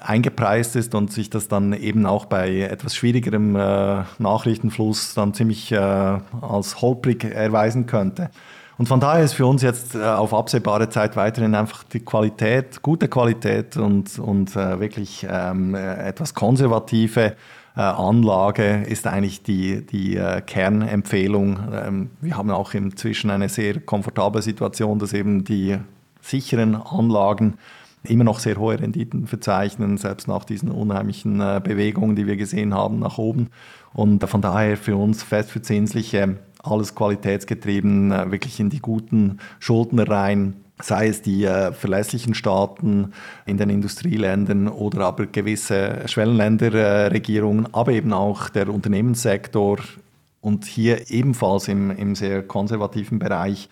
eingepreist 0.00 0.74
ist 0.74 0.94
und 0.94 1.12
sich 1.12 1.28
das 1.28 1.48
dann 1.48 1.74
eben 1.74 2.06
auch 2.06 2.24
bei 2.24 2.62
etwas 2.62 2.96
schwierigerem 2.96 3.54
äh, 3.56 4.04
Nachrichtenfluss 4.18 5.14
dann 5.14 5.34
ziemlich 5.34 5.70
äh, 5.70 5.76
als 5.76 6.80
holprig 6.80 7.24
erweisen 7.24 7.86
könnte. 7.86 8.30
Und 8.78 8.86
von 8.88 9.00
daher 9.00 9.24
ist 9.24 9.34
für 9.34 9.46
uns 9.46 9.62
jetzt 9.62 9.94
äh, 9.94 10.02
auf 10.02 10.32
absehbare 10.32 10.88
Zeit 10.88 11.16
weiterhin 11.16 11.54
einfach 11.54 11.84
die 11.84 12.00
Qualität, 12.00 12.82
gute 12.82 13.08
Qualität 13.08 13.76
und, 13.76 14.18
und 14.18 14.56
äh, 14.56 14.80
wirklich 14.80 15.26
ähm, 15.28 15.74
äh, 15.74 16.08
etwas 16.08 16.34
konservative 16.34 17.36
Anlage 17.74 18.82
ist 18.82 19.06
eigentlich 19.06 19.42
die, 19.44 19.80
die 19.86 20.20
Kernempfehlung. 20.44 21.58
Ähm, 21.72 22.10
wir 22.20 22.36
haben 22.36 22.50
auch 22.50 22.74
inzwischen 22.74 23.30
eine 23.30 23.48
sehr 23.48 23.80
komfortable 23.80 24.42
Situation, 24.42 24.98
dass 24.98 25.14
eben 25.14 25.44
die 25.44 25.78
sicheren 26.20 26.74
Anlagen 26.74 27.54
immer 28.04 28.24
noch 28.24 28.40
sehr 28.40 28.58
hohe 28.58 28.78
Renditen 28.78 29.26
verzeichnen, 29.26 29.96
selbst 29.96 30.28
nach 30.28 30.44
diesen 30.44 30.70
unheimlichen 30.70 31.38
Bewegungen, 31.64 32.14
die 32.14 32.26
wir 32.26 32.36
gesehen 32.36 32.74
haben 32.74 32.98
nach 32.98 33.16
oben. 33.16 33.48
Und 33.94 34.22
von 34.28 34.42
daher 34.42 34.76
für 34.76 34.96
uns 34.96 35.22
festverzinsliche, 35.22 36.36
alles 36.62 36.94
qualitätsgetrieben, 36.94 38.12
äh, 38.12 38.30
wirklich 38.30 38.60
in 38.60 38.70
die 38.70 38.80
guten 38.80 39.38
Schuldner 39.58 40.08
rein 40.08 40.54
sei 40.80 41.08
es 41.08 41.22
die 41.22 41.44
äh, 41.44 41.72
verlässlichen 41.72 42.34
Staaten 42.34 43.12
in 43.46 43.56
den 43.56 43.70
Industrieländern 43.70 44.68
oder 44.68 45.06
aber 45.06 45.26
gewisse 45.26 46.02
Schwellenländerregierungen, 46.06 47.66
äh, 47.66 47.68
aber 47.72 47.92
eben 47.92 48.12
auch 48.12 48.48
der 48.48 48.68
Unternehmenssektor 48.68 49.78
und 50.40 50.64
hier 50.64 51.10
ebenfalls 51.10 51.68
im, 51.68 51.90
im 51.90 52.14
sehr 52.14 52.42
konservativen 52.42 53.18
Bereich 53.18 53.68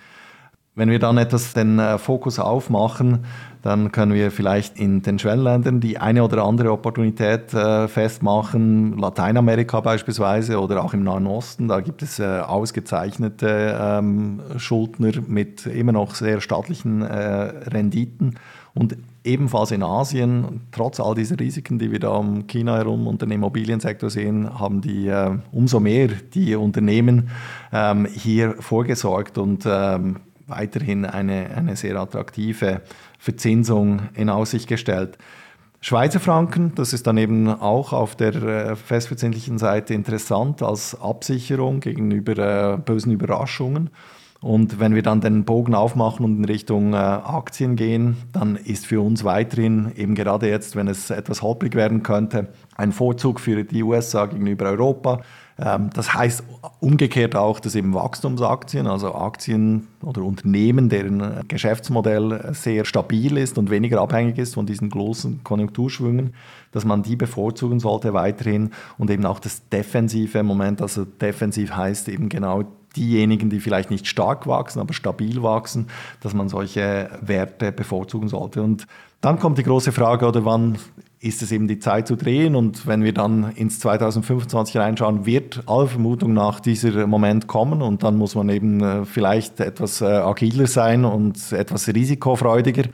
wenn 0.76 0.88
wir 0.88 1.00
dann 1.00 1.18
etwas 1.18 1.52
den 1.52 1.78
äh, 1.78 1.98
Fokus 1.98 2.38
aufmachen, 2.38 3.24
dann 3.62 3.92
können 3.92 4.14
wir 4.14 4.30
vielleicht 4.30 4.78
in 4.78 5.02
den 5.02 5.18
Schwellenländern 5.18 5.80
die 5.80 5.98
eine 5.98 6.24
oder 6.24 6.44
andere 6.44 6.72
Opportunität 6.72 7.52
äh, 7.52 7.88
festmachen, 7.88 8.96
Lateinamerika 8.96 9.80
beispielsweise 9.80 10.60
oder 10.60 10.82
auch 10.82 10.94
im 10.94 11.02
Nahen 11.02 11.26
Osten. 11.26 11.68
Da 11.68 11.80
gibt 11.80 12.02
es 12.02 12.18
äh, 12.20 12.24
ausgezeichnete 12.24 13.78
ähm, 13.78 14.40
Schuldner 14.56 15.12
mit 15.26 15.66
immer 15.66 15.92
noch 15.92 16.14
sehr 16.14 16.40
staatlichen 16.40 17.02
Renditen. 17.02 18.38
Und 18.72 18.96
ebenfalls 19.24 19.72
in 19.72 19.82
Asien, 19.82 20.62
trotz 20.70 21.00
all 21.00 21.14
dieser 21.14 21.38
Risiken, 21.38 21.78
die 21.78 21.90
wir 21.90 21.98
da 21.98 22.10
um 22.10 22.46
China 22.46 22.76
herum 22.76 23.06
und 23.08 23.20
den 23.20 23.32
Immobiliensektor 23.32 24.08
sehen, 24.08 24.58
haben 24.58 24.80
die 24.80 25.12
umso 25.50 25.80
mehr 25.80 26.08
die 26.32 26.54
Unternehmen 26.54 27.30
ähm, 27.72 28.06
hier 28.06 28.54
vorgesorgt 28.60 29.38
und 29.38 29.64
ähm, 29.66 30.16
weiterhin 30.50 31.04
eine, 31.04 31.50
eine 31.56 31.76
sehr 31.76 31.96
attraktive 31.96 32.82
Verzinsung 33.18 34.00
in 34.14 34.28
Aussicht 34.28 34.68
gestellt. 34.68 35.18
Schweizer 35.82 36.20
Franken, 36.20 36.72
das 36.74 36.92
ist 36.92 37.06
dann 37.06 37.16
eben 37.16 37.48
auch 37.48 37.94
auf 37.94 38.14
der 38.14 38.34
äh, 38.34 38.76
festverzinslichen 38.76 39.56
Seite 39.56 39.94
interessant 39.94 40.62
als 40.62 41.00
Absicherung 41.00 41.80
gegenüber 41.80 42.74
äh, 42.74 42.76
bösen 42.76 43.12
Überraschungen. 43.12 43.88
Und 44.42 44.80
wenn 44.80 44.94
wir 44.94 45.02
dann 45.02 45.20
den 45.20 45.44
Bogen 45.44 45.74
aufmachen 45.74 46.24
und 46.24 46.38
in 46.38 46.44
Richtung 46.46 46.94
äh, 46.94 46.96
Aktien 46.96 47.76
gehen, 47.76 48.16
dann 48.32 48.56
ist 48.56 48.86
für 48.86 49.00
uns 49.02 49.24
weiterhin, 49.24 49.92
eben 49.96 50.14
gerade 50.14 50.48
jetzt, 50.48 50.76
wenn 50.76 50.88
es 50.88 51.10
etwas 51.10 51.42
holprig 51.42 51.74
werden 51.74 52.02
könnte, 52.02 52.48
ein 52.76 52.92
Vorzug 52.92 53.38
für 53.38 53.64
die 53.64 53.82
USA 53.82 54.26
gegenüber 54.26 54.66
Europa. 54.66 55.20
Ähm, 55.60 55.90
das 55.92 56.14
heißt 56.14 56.42
umgekehrt 56.80 57.36
auch, 57.36 57.60
dass 57.60 57.74
eben 57.74 57.92
Wachstumsaktien, 57.94 58.86
also 58.86 59.14
Aktien 59.14 59.88
oder 60.02 60.22
Unternehmen, 60.22 60.88
deren 60.88 61.46
Geschäftsmodell 61.48 62.52
sehr 62.54 62.84
stabil 62.84 63.36
ist 63.36 63.58
und 63.58 63.70
weniger 63.70 64.00
abhängig 64.00 64.38
ist 64.38 64.54
von 64.54 64.66
diesen 64.66 64.88
großen 64.88 65.44
Konjunkturschwüngen, 65.44 66.34
dass 66.72 66.84
man 66.84 67.02
die 67.02 67.16
bevorzugen 67.16 67.80
sollte 67.80 68.14
weiterhin 68.14 68.70
und 68.96 69.10
eben 69.10 69.26
auch 69.26 69.38
das 69.38 69.68
defensive 69.68 70.42
Moment, 70.42 70.80
also 70.80 71.04
defensiv 71.04 71.76
heißt 71.76 72.08
eben 72.08 72.28
genau 72.28 72.64
diejenigen, 72.96 73.50
die 73.50 73.60
vielleicht 73.60 73.90
nicht 73.90 74.06
stark 74.06 74.46
wachsen, 74.46 74.80
aber 74.80 74.94
stabil 74.94 75.42
wachsen, 75.42 75.86
dass 76.20 76.34
man 76.34 76.48
solche 76.48 77.10
Werte 77.20 77.72
bevorzugen 77.72 78.28
sollte. 78.28 78.62
Und 78.62 78.86
dann 79.20 79.38
kommt 79.38 79.58
die 79.58 79.62
große 79.62 79.92
Frage, 79.92 80.26
oder 80.26 80.44
wann 80.44 80.78
ist 81.20 81.42
es 81.42 81.52
eben 81.52 81.68
die 81.68 81.78
Zeit 81.78 82.08
zu 82.08 82.16
drehen? 82.16 82.56
Und 82.56 82.86
wenn 82.86 83.04
wir 83.04 83.12
dann 83.12 83.52
ins 83.52 83.78
2025 83.80 84.78
reinschauen, 84.78 85.26
wird 85.26 85.62
aller 85.66 85.86
Vermutung 85.86 86.32
nach 86.32 86.60
dieser 86.60 87.06
Moment 87.06 87.46
kommen 87.46 87.82
und 87.82 88.02
dann 88.02 88.16
muss 88.16 88.34
man 88.34 88.48
eben 88.48 88.80
äh, 88.82 89.04
vielleicht 89.04 89.60
etwas 89.60 90.00
äh, 90.00 90.06
agiler 90.06 90.66
sein 90.66 91.04
und 91.04 91.52
etwas 91.52 91.88
risikofreudiger. 91.88 92.84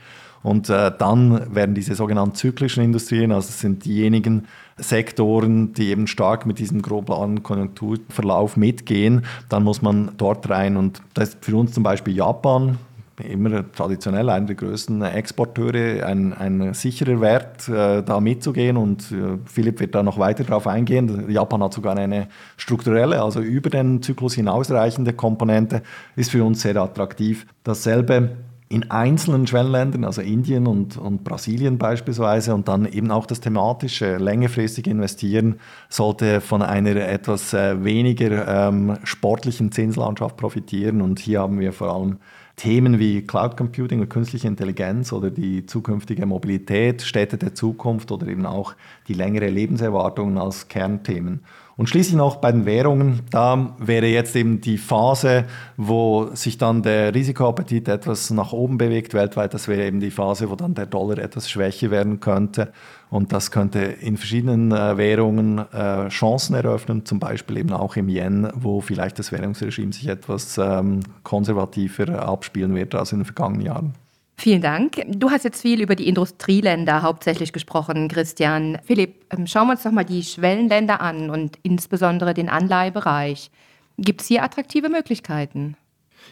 Und 0.43 0.69
äh, 0.69 0.91
dann 0.97 1.55
werden 1.55 1.73
diese 1.73 1.95
sogenannten 1.95 2.35
zyklischen 2.35 2.83
Industrien, 2.83 3.31
also 3.31 3.49
es 3.49 3.59
sind 3.59 3.85
diejenigen 3.85 4.47
Sektoren, 4.77 5.73
die 5.73 5.89
eben 5.89 6.05
stark 6.05 6.45
mit 6.45 6.59
diesem 6.59 6.81
globalen 6.81 7.43
Konjunkturverlauf 7.43 8.55
mitgehen, 8.55 9.25
dann 9.49 9.63
muss 9.63 9.81
man 9.81 10.11
dort 10.17 10.49
rein. 10.49 10.77
Und 10.77 11.01
das 11.13 11.29
ist 11.29 11.45
für 11.45 11.55
uns 11.55 11.71
zum 11.71 11.83
Beispiel 11.83 12.15
Japan, 12.15 12.77
immer 13.23 13.71
traditionell 13.71 14.29
einer 14.29 14.45
der 14.45 14.55
größten 14.55 15.01
Exporteure, 15.01 16.05
ein, 16.05 16.33
ein 16.33 16.73
sicherer 16.73 17.19
Wert, 17.19 17.67
äh, 17.67 18.03
da 18.03 18.19
mitzugehen. 18.19 18.77
Und 18.77 19.11
äh, 19.11 19.37
Philipp 19.45 19.79
wird 19.79 19.95
da 19.95 20.03
noch 20.03 20.19
weiter 20.19 20.43
darauf 20.43 20.67
eingehen. 20.67 21.29
Japan 21.29 21.63
hat 21.63 21.73
sogar 21.73 21.97
eine 21.97 22.27
strukturelle, 22.57 23.21
also 23.21 23.41
über 23.41 23.69
den 23.69 24.01
Zyklus 24.01 24.35
hinausreichende 24.35 25.13
Komponente, 25.13 25.81
ist 26.15 26.31
für 26.31 26.43
uns 26.43 26.61
sehr 26.61 26.77
attraktiv. 26.77 27.47
Dasselbe 27.63 28.37
in 28.69 28.91
einzelnen 28.91 29.47
Schwellenländern, 29.47 30.03
also 30.03 30.21
Indien 30.21 30.67
und, 30.67 30.97
und 30.97 31.23
Brasilien 31.23 31.77
beispielsweise, 31.77 32.53
und 32.53 32.67
dann 32.67 32.85
eben 32.85 33.11
auch 33.11 33.25
das 33.25 33.39
thematische, 33.39 34.17
längerfristige 34.17 34.89
Investieren 34.89 35.59
sollte 35.89 36.41
von 36.41 36.61
einer 36.61 36.95
etwas 36.95 37.53
äh, 37.53 37.83
weniger 37.83 38.67
ähm, 38.67 38.97
sportlichen 39.03 39.71
Zinslandschaft 39.71 40.35
profitieren. 40.35 41.01
Und 41.01 41.19
hier 41.19 41.39
haben 41.39 41.59
wir 41.59 41.71
vor 41.71 41.93
allem 41.93 42.17
Themen 42.57 42.97
wie 42.97 43.21
Cloud 43.21 43.55
Computing 43.55 44.01
und 44.01 44.09
künstliche 44.09 44.47
Intelligenz 44.47 45.13
oder 45.13 45.29
die 45.29 45.67
zukünftige 45.67 46.25
Mobilität, 46.25 47.03
Städte 47.03 47.37
der 47.37 47.53
Zukunft 47.53 48.11
oder 48.11 48.27
eben 48.27 48.47
auch 48.47 48.73
die 49.07 49.13
längere 49.13 49.47
Lebenserwartung 49.47 50.39
als 50.39 50.67
Kernthemen. 50.67 51.41
Und 51.75 51.87
schließlich 51.87 52.15
noch 52.15 52.37
bei 52.37 52.51
den 52.51 52.65
Währungen, 52.65 53.21
da 53.29 53.75
wäre 53.77 54.07
jetzt 54.07 54.35
eben 54.35 54.59
die 54.59 54.79
Phase, 54.79 55.45
wo 55.77 56.29
sich 56.33 56.57
dann 56.57 56.81
der 56.81 57.13
Risikoappetit 57.13 57.87
etwas 57.87 58.31
nach 58.31 58.51
oben 58.53 58.79
bewegt 58.79 59.13
weltweit, 59.13 59.53
das 59.53 59.67
wäre 59.67 59.85
eben 59.85 59.99
die 59.99 60.09
Phase, 60.09 60.49
wo 60.49 60.55
dann 60.55 60.73
der 60.73 60.87
Dollar 60.87 61.19
etwas 61.19 61.51
schwächer 61.51 61.91
werden 61.91 62.19
könnte. 62.19 62.73
Und 63.09 63.31
das 63.31 63.51
könnte 63.51 63.79
in 63.79 64.17
verschiedenen 64.17 64.71
äh, 64.71 64.97
Währungen 64.97 65.59
äh, 65.71 66.09
Chancen 66.09 66.55
eröffnen, 66.55 67.05
zum 67.05 67.19
Beispiel 67.19 67.57
eben 67.57 67.71
auch 67.71 67.95
im 67.95 68.09
Yen, 68.09 68.49
wo 68.53 68.81
vielleicht 68.81 69.17
das 69.17 69.31
Währungsregime 69.31 69.93
sich 69.93 70.07
etwas 70.07 70.57
ähm, 70.57 70.99
konservativer 71.23 72.27
abspielen 72.27 72.75
wird 72.75 72.95
als 72.95 73.13
in 73.13 73.19
den 73.19 73.25
vergangenen 73.25 73.65
Jahren. 73.65 73.93
Vielen 74.39 74.61
Dank. 74.61 75.01
Du 75.07 75.31
hast 75.31 75.45
jetzt 75.45 75.61
viel 75.61 75.81
über 75.81 75.95
die 75.95 76.07
Industrieländer 76.07 77.01
hauptsächlich 77.01 77.53
gesprochen, 77.53 78.07
Christian. 78.07 78.77
Philipp, 78.83 79.25
ähm, 79.31 79.47
schauen 79.47 79.67
wir 79.67 79.71
uns 79.71 79.83
doch 79.83 79.91
mal 79.91 80.03
die 80.03 80.23
Schwellenländer 80.23 81.01
an 81.01 81.29
und 81.29 81.57
insbesondere 81.63 82.33
den 82.33 82.49
Anleihebereich. 82.49 83.49
Gibt 83.97 84.21
es 84.21 84.27
hier 84.27 84.43
attraktive 84.43 84.89
Möglichkeiten? 84.89 85.75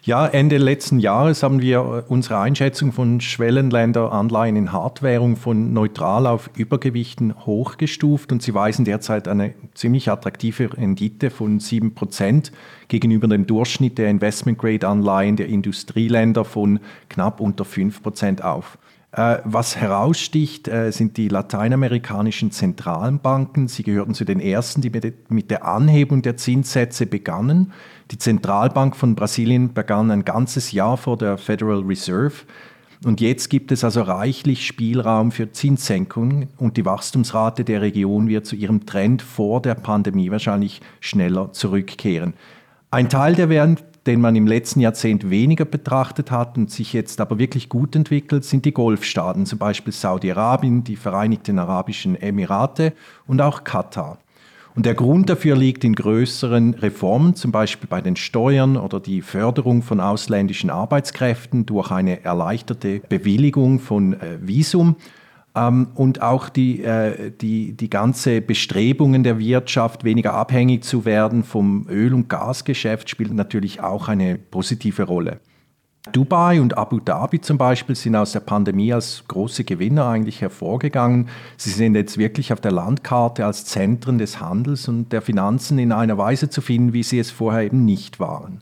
Ja, 0.04 0.28
Ende 0.28 0.58
letzten 0.58 1.00
Jahres 1.00 1.42
haben 1.42 1.62
wir 1.62 1.80
äh, 1.80 2.12
unsere 2.12 2.40
Einschätzung 2.40 2.92
von 2.92 3.22
Schwellenländeranleihen 3.22 4.56
in 4.56 4.72
Hartwährung 4.72 5.36
von 5.36 5.74
neutral 5.74 6.28
auf 6.28 6.50
Übergewichten 6.56 7.34
hochgestuft 7.46 8.32
und 8.32 8.42
sie 8.42 8.54
weisen 8.54 8.86
derzeit 8.86 9.28
eine 9.28 9.54
ziemlich 9.74 10.10
attraktive 10.10 10.78
Rendite 10.78 11.30
von 11.30 11.60
7% 11.60 12.52
gegenüber 12.88 13.28
dem 13.28 13.48
Durchschnitt 13.48 13.98
der 13.98 14.10
Investment-Grade-Anleihen 14.10 15.38
der 15.38 15.48
Industrieländer 15.48 16.46
von 16.46 16.80
knapp 17.10 17.40
unter 17.40 17.64
5% 17.64 18.42
auf. 18.42 18.78
Äh, 19.16 19.40
was 19.46 19.78
heraussticht, 19.78 20.68
äh, 20.68 20.92
sind 20.92 21.16
die 21.16 21.30
lateinamerikanischen 21.30 22.52
Zentralbanken. 22.52 23.70
Sie 23.70 23.84
gehörten 23.84 24.14
zu 24.14 24.26
den 24.26 24.42
ersten, 24.42 24.82
die 24.82 24.92
mit 25.30 25.50
der 25.52 25.66
Anhebung 25.66 26.22
der 26.22 26.36
Zinssätze 26.36 27.06
begannen. 27.06 27.72
Die 28.12 28.18
Zentralbank 28.18 28.94
von 28.98 29.16
Brasilien 29.16 29.74
begann 29.74 30.12
ein 30.12 30.26
ganzes 30.26 30.74
Jahr 30.74 30.98
vor 30.98 31.16
der 31.16 31.38
Federal 31.38 31.80
Reserve. 31.80 32.44
Und 33.06 33.22
jetzt 33.22 33.50
gibt 33.50 33.72
es 33.72 33.86
also 33.86 34.02
reichlich 34.02 34.68
Spielraum 34.68 35.32
für 35.32 35.50
Zinssenkungen 35.50 36.50
und 36.58 36.76
die 36.76 36.86
Wachstumsrate 36.86 37.64
der 37.64 37.82
Region 37.82 38.28
wird 38.28 38.46
zu 38.46 38.58
ihrem 38.58 38.86
Trend 38.86 39.22
vor 39.22 39.62
der 39.62 39.76
Pandemie 39.76 40.30
wahrscheinlich 40.30 40.82
schneller 41.00 41.54
zurückkehren. 41.54 42.34
Ein 42.96 43.10
Teil 43.10 43.36
der 43.36 43.50
Währung, 43.50 43.76
den 44.08 44.22
man 44.22 44.38
im 44.38 44.48
letzten 44.48 44.80
Jahrzehnt 44.80 45.30
weniger 45.30 45.66
betrachtet 45.66 46.32
hat 46.32 46.58
und 46.58 46.72
sich 46.72 46.94
jetzt 46.94 47.20
aber 47.20 47.38
wirklich 47.40 47.68
gut 47.68 47.94
entwickelt, 47.94 48.46
sind 48.46 48.64
die 48.64 48.72
Golfstaaten, 48.72 49.46
zum 49.46 49.60
Beispiel 49.60 49.92
Saudi-Arabien, 49.92 50.86
die 50.86 50.96
Vereinigten 50.96 51.60
Arabischen 51.60 52.16
Emirate 52.16 52.94
und 53.28 53.42
auch 53.42 53.66
Katar. 53.66 54.20
Und 54.76 54.86
der 54.86 54.94
Grund 54.94 55.30
dafür 55.30 55.58
liegt 55.58 55.84
in 55.84 55.94
größeren 55.94 56.76
Reformen, 56.76 57.36
zum 57.36 57.52
Beispiel 57.52 57.90
bei 57.90 58.00
den 58.00 58.16
Steuern 58.16 58.78
oder 58.78 59.02
die 59.02 59.22
Förderung 59.22 59.82
von 59.82 60.00
ausländischen 60.00 60.70
Arbeitskräften 60.70 61.66
durch 61.66 61.92
eine 61.92 62.24
erleichterte 62.24 63.02
Bewilligung 63.10 63.82
von 63.82 64.14
äh, 64.14 64.38
Visum 64.40 64.96
und 65.56 66.22
auch 66.22 66.50
die, 66.50 66.84
äh, 66.84 67.32
die, 67.32 67.74
die 67.74 67.90
ganze 67.90 68.42
Bestrebungen 68.42 69.24
der 69.24 69.40
Wirtschaft, 69.40 70.04
weniger 70.04 70.34
abhängig 70.34 70.84
zu 70.84 71.06
werden 71.06 71.44
vom 71.44 71.88
Öl- 71.88 72.14
und 72.14 72.28
Gasgeschäft, 72.28 73.10
spielt 73.10 73.34
natürlich 73.34 73.82
auch 73.82 74.08
eine 74.10 74.38
positive 74.38 75.04
Rolle. 75.04 75.40
Dubai 76.12 76.62
und 76.62 76.78
Abu 76.78 77.00
Dhabi 77.00 77.42
zum 77.42 77.58
Beispiel 77.58 77.96
sind 77.96 78.16
aus 78.16 78.34
der 78.34 78.42
Pandemie 78.42 78.94
als 78.94 79.24
große 79.28 79.64
Gewinner 79.64 80.08
eigentlich 80.08 80.42
hervorgegangen. 80.42 81.30
Sie 81.58 81.72
sind 81.72 81.96
jetzt 81.96 82.18
wirklich 82.18 82.54
auf 82.54 82.62
der 82.62 82.72
Landkarte 82.72 83.46
als 83.46 83.66
Zentren 83.66 84.20
des 84.20 84.40
Handels 84.40 84.88
und 84.88 85.12
der 85.12 85.24
Finanzen 85.24 85.80
in 85.80 85.92
einer 85.92 86.18
Weise 86.18 86.50
zu 86.50 86.62
finden, 86.62 86.94
wie 86.94 87.02
sie 87.02 87.18
es 87.18 87.32
vorher 87.32 87.64
eben 87.64 87.86
nicht 87.86 88.20
waren. 88.20 88.62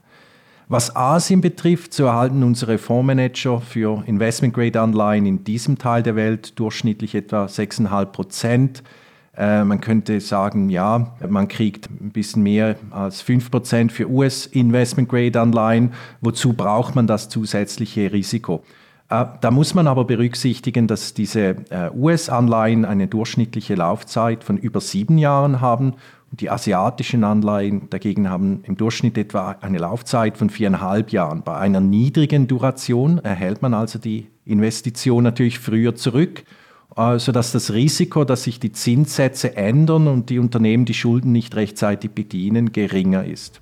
Was 0.74 0.96
Asien 0.96 1.40
betrifft, 1.40 1.94
so 1.94 2.06
erhalten 2.06 2.42
unsere 2.42 2.80
Fondsmanager 2.80 3.62
für 3.62 4.02
Investment-Grade-Anleihen 4.08 5.28
in 5.28 5.44
diesem 5.44 5.78
Teil 5.78 6.02
der 6.02 6.16
Welt 6.16 6.58
durchschnittlich 6.58 7.14
etwa 7.14 7.46
6,5 7.46 8.06
Prozent 8.06 8.84
äh, 9.38 9.64
man 9.64 9.82
könnte 9.82 10.20
sagen, 10.20 10.70
ja, 10.70 11.16
man 11.30 11.48
kriegt 11.48 11.92
ein 11.92 12.10
bisschen 12.10 12.42
mehr 12.42 12.76
als 12.90 13.24
5% 13.24 13.92
für 13.92 14.10
US-Investment-Grade-Anleihen. 14.10 15.94
Wozu 16.22 16.54
braucht 16.54 16.96
man 16.96 17.06
das 17.06 17.30
zusätzliche 17.30 18.12
Risiko? 18.12 18.64
Äh, 19.10 19.26
da 19.42 19.52
muss 19.52 19.76
man 19.76 19.86
aber 19.86 20.06
berücksichtigen, 20.06 20.88
dass 20.88 21.14
diese 21.14 21.56
äh, 21.70 21.92
US-Anleihen 21.96 22.84
eine 22.84 23.08
durchschnittliche 23.08 23.76
Laufzeit 23.76 24.44
von 24.44 24.58
über 24.58 24.82
sieben 24.82 25.20
Jahren 25.20 25.62
haben. 25.62 25.94
Die 26.34 26.50
asiatischen 26.50 27.24
Anleihen 27.24 27.90
dagegen 27.92 28.28
haben 28.28 28.64
im 28.64 28.76
Durchschnitt 28.76 29.18
etwa 29.20 29.52
eine 29.62 29.78
Laufzeit 29.78 30.36
von 30.36 30.50
viereinhalb 30.50 31.12
Jahren. 31.12 31.44
Bei 31.44 31.58
einer 31.58 31.80
niedrigen 31.80 32.48
Duration 32.48 33.20
erhält 33.20 33.62
man 33.62 33.76
also 33.76 34.00
die 34.00 34.28
Investition 34.44 35.24
natürlich 35.24 35.60
früher 35.60 35.96
zurück 35.96 36.44
sodass 36.96 37.52
das 37.52 37.74
Risiko, 37.74 38.24
dass 38.24 38.44
sich 38.44 38.60
die 38.60 38.72
Zinssätze 38.72 39.56
ändern 39.58 40.08
und 40.08 40.30
die 40.30 40.38
Unternehmen 40.40 40.86
die 40.86 40.94
Schulden 40.94 41.32
nicht 41.32 41.56
rechtzeitig 41.56 42.12
bedienen, 42.12 42.72
geringer 42.72 43.26
ist. 43.26 43.62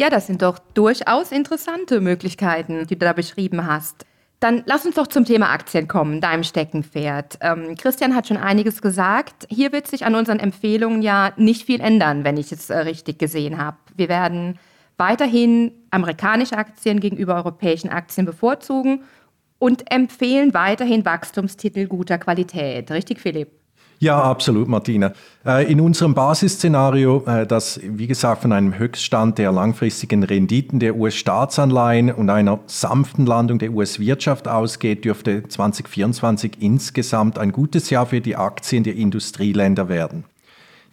Ja, 0.00 0.10
das 0.10 0.28
sind 0.28 0.42
doch 0.42 0.60
durchaus 0.74 1.32
interessante 1.32 2.00
Möglichkeiten, 2.00 2.86
die 2.86 2.96
du 2.96 3.04
da 3.04 3.12
beschrieben 3.12 3.66
hast. 3.66 4.06
Dann 4.40 4.62
lass 4.66 4.86
uns 4.86 4.94
doch 4.94 5.08
zum 5.08 5.24
Thema 5.24 5.50
Aktien 5.50 5.88
kommen, 5.88 6.20
deinem 6.20 6.44
Steckenpferd. 6.44 7.38
Ähm, 7.40 7.74
Christian 7.76 8.14
hat 8.14 8.28
schon 8.28 8.36
einiges 8.36 8.80
gesagt. 8.80 9.46
Hier 9.50 9.72
wird 9.72 9.88
sich 9.88 10.06
an 10.06 10.14
unseren 10.14 10.38
Empfehlungen 10.38 11.02
ja 11.02 11.32
nicht 11.36 11.66
viel 11.66 11.80
ändern, 11.80 12.22
wenn 12.22 12.36
ich 12.36 12.52
es 12.52 12.70
äh, 12.70 12.78
richtig 12.78 13.18
gesehen 13.18 13.58
habe. 13.58 13.78
Wir 13.96 14.08
werden 14.08 14.58
weiterhin 14.96 15.72
amerikanische 15.90 16.56
Aktien 16.56 17.00
gegenüber 17.00 17.34
europäischen 17.34 17.90
Aktien 17.90 18.26
bevorzugen 18.26 19.02
und 19.58 19.90
empfehlen 19.90 20.54
weiterhin 20.54 21.04
Wachstumstitel 21.04 21.86
guter 21.86 22.18
Qualität. 22.18 22.90
Richtig, 22.92 23.20
Philipp? 23.20 23.57
Ja, 24.00 24.22
absolut, 24.22 24.68
Martina. 24.68 25.12
Äh, 25.44 25.70
in 25.72 25.80
unserem 25.80 26.14
Basisszenario, 26.14 27.24
äh, 27.26 27.46
das 27.46 27.80
wie 27.82 28.06
gesagt 28.06 28.42
von 28.42 28.52
einem 28.52 28.78
Höchststand 28.78 29.38
der 29.38 29.50
langfristigen 29.50 30.22
Renditen 30.22 30.78
der 30.78 30.94
US-Staatsanleihen 30.94 32.12
und 32.12 32.30
einer 32.30 32.60
sanften 32.66 33.26
Landung 33.26 33.58
der 33.58 33.72
US-Wirtschaft 33.72 34.46
ausgeht, 34.46 35.04
dürfte 35.04 35.42
2024 35.48 36.58
insgesamt 36.60 37.40
ein 37.40 37.50
gutes 37.50 37.90
Jahr 37.90 38.06
für 38.06 38.20
die 38.20 38.36
Aktien 38.36 38.84
der 38.84 38.94
Industrieländer 38.94 39.88
werden. 39.88 40.24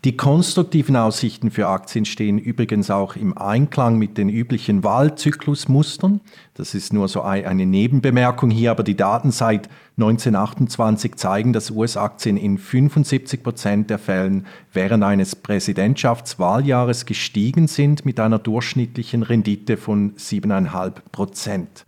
Die 0.06 0.16
konstruktiven 0.16 0.96
Aussichten 0.98 1.50
für 1.50 1.68
Aktien 1.68 2.06
stehen 2.06 2.38
übrigens 2.38 2.92
auch 2.92 3.16
im 3.16 3.36
Einklang 3.36 3.98
mit 3.98 4.20
den 4.20 4.30
üblichen 4.30 4.84
Wahlzyklusmustern. 4.84 6.22
Das 6.54 6.76
ist 6.76 6.94
nur 6.94 7.08
so 7.08 7.24
eine 7.24 7.66
Nebenbemerkung 7.66 8.52
hier, 8.52 8.70
aber 8.70 8.84
die 8.84 8.96
Daten 8.96 9.32
seit 9.32 9.68
1928 9.98 11.16
zeigen, 11.16 11.54
dass 11.54 11.72
US-Aktien 11.72 12.38
in 12.38 12.60
75 12.60 13.42
Prozent 13.42 13.90
der 13.90 13.98
Fällen 13.98 14.46
während 14.72 15.04
eines 15.04 15.36
Präsidentschaftswahljahres 15.36 17.08
gestiegen 17.08 17.66
sind 17.68 18.06
mit 18.06 18.20
einer 18.20 18.38
durchschnittlichen 18.38 19.24
Rendite 19.24 19.76
von 19.76 20.14
7,5 20.18 20.94
Prozent. 21.12 21.86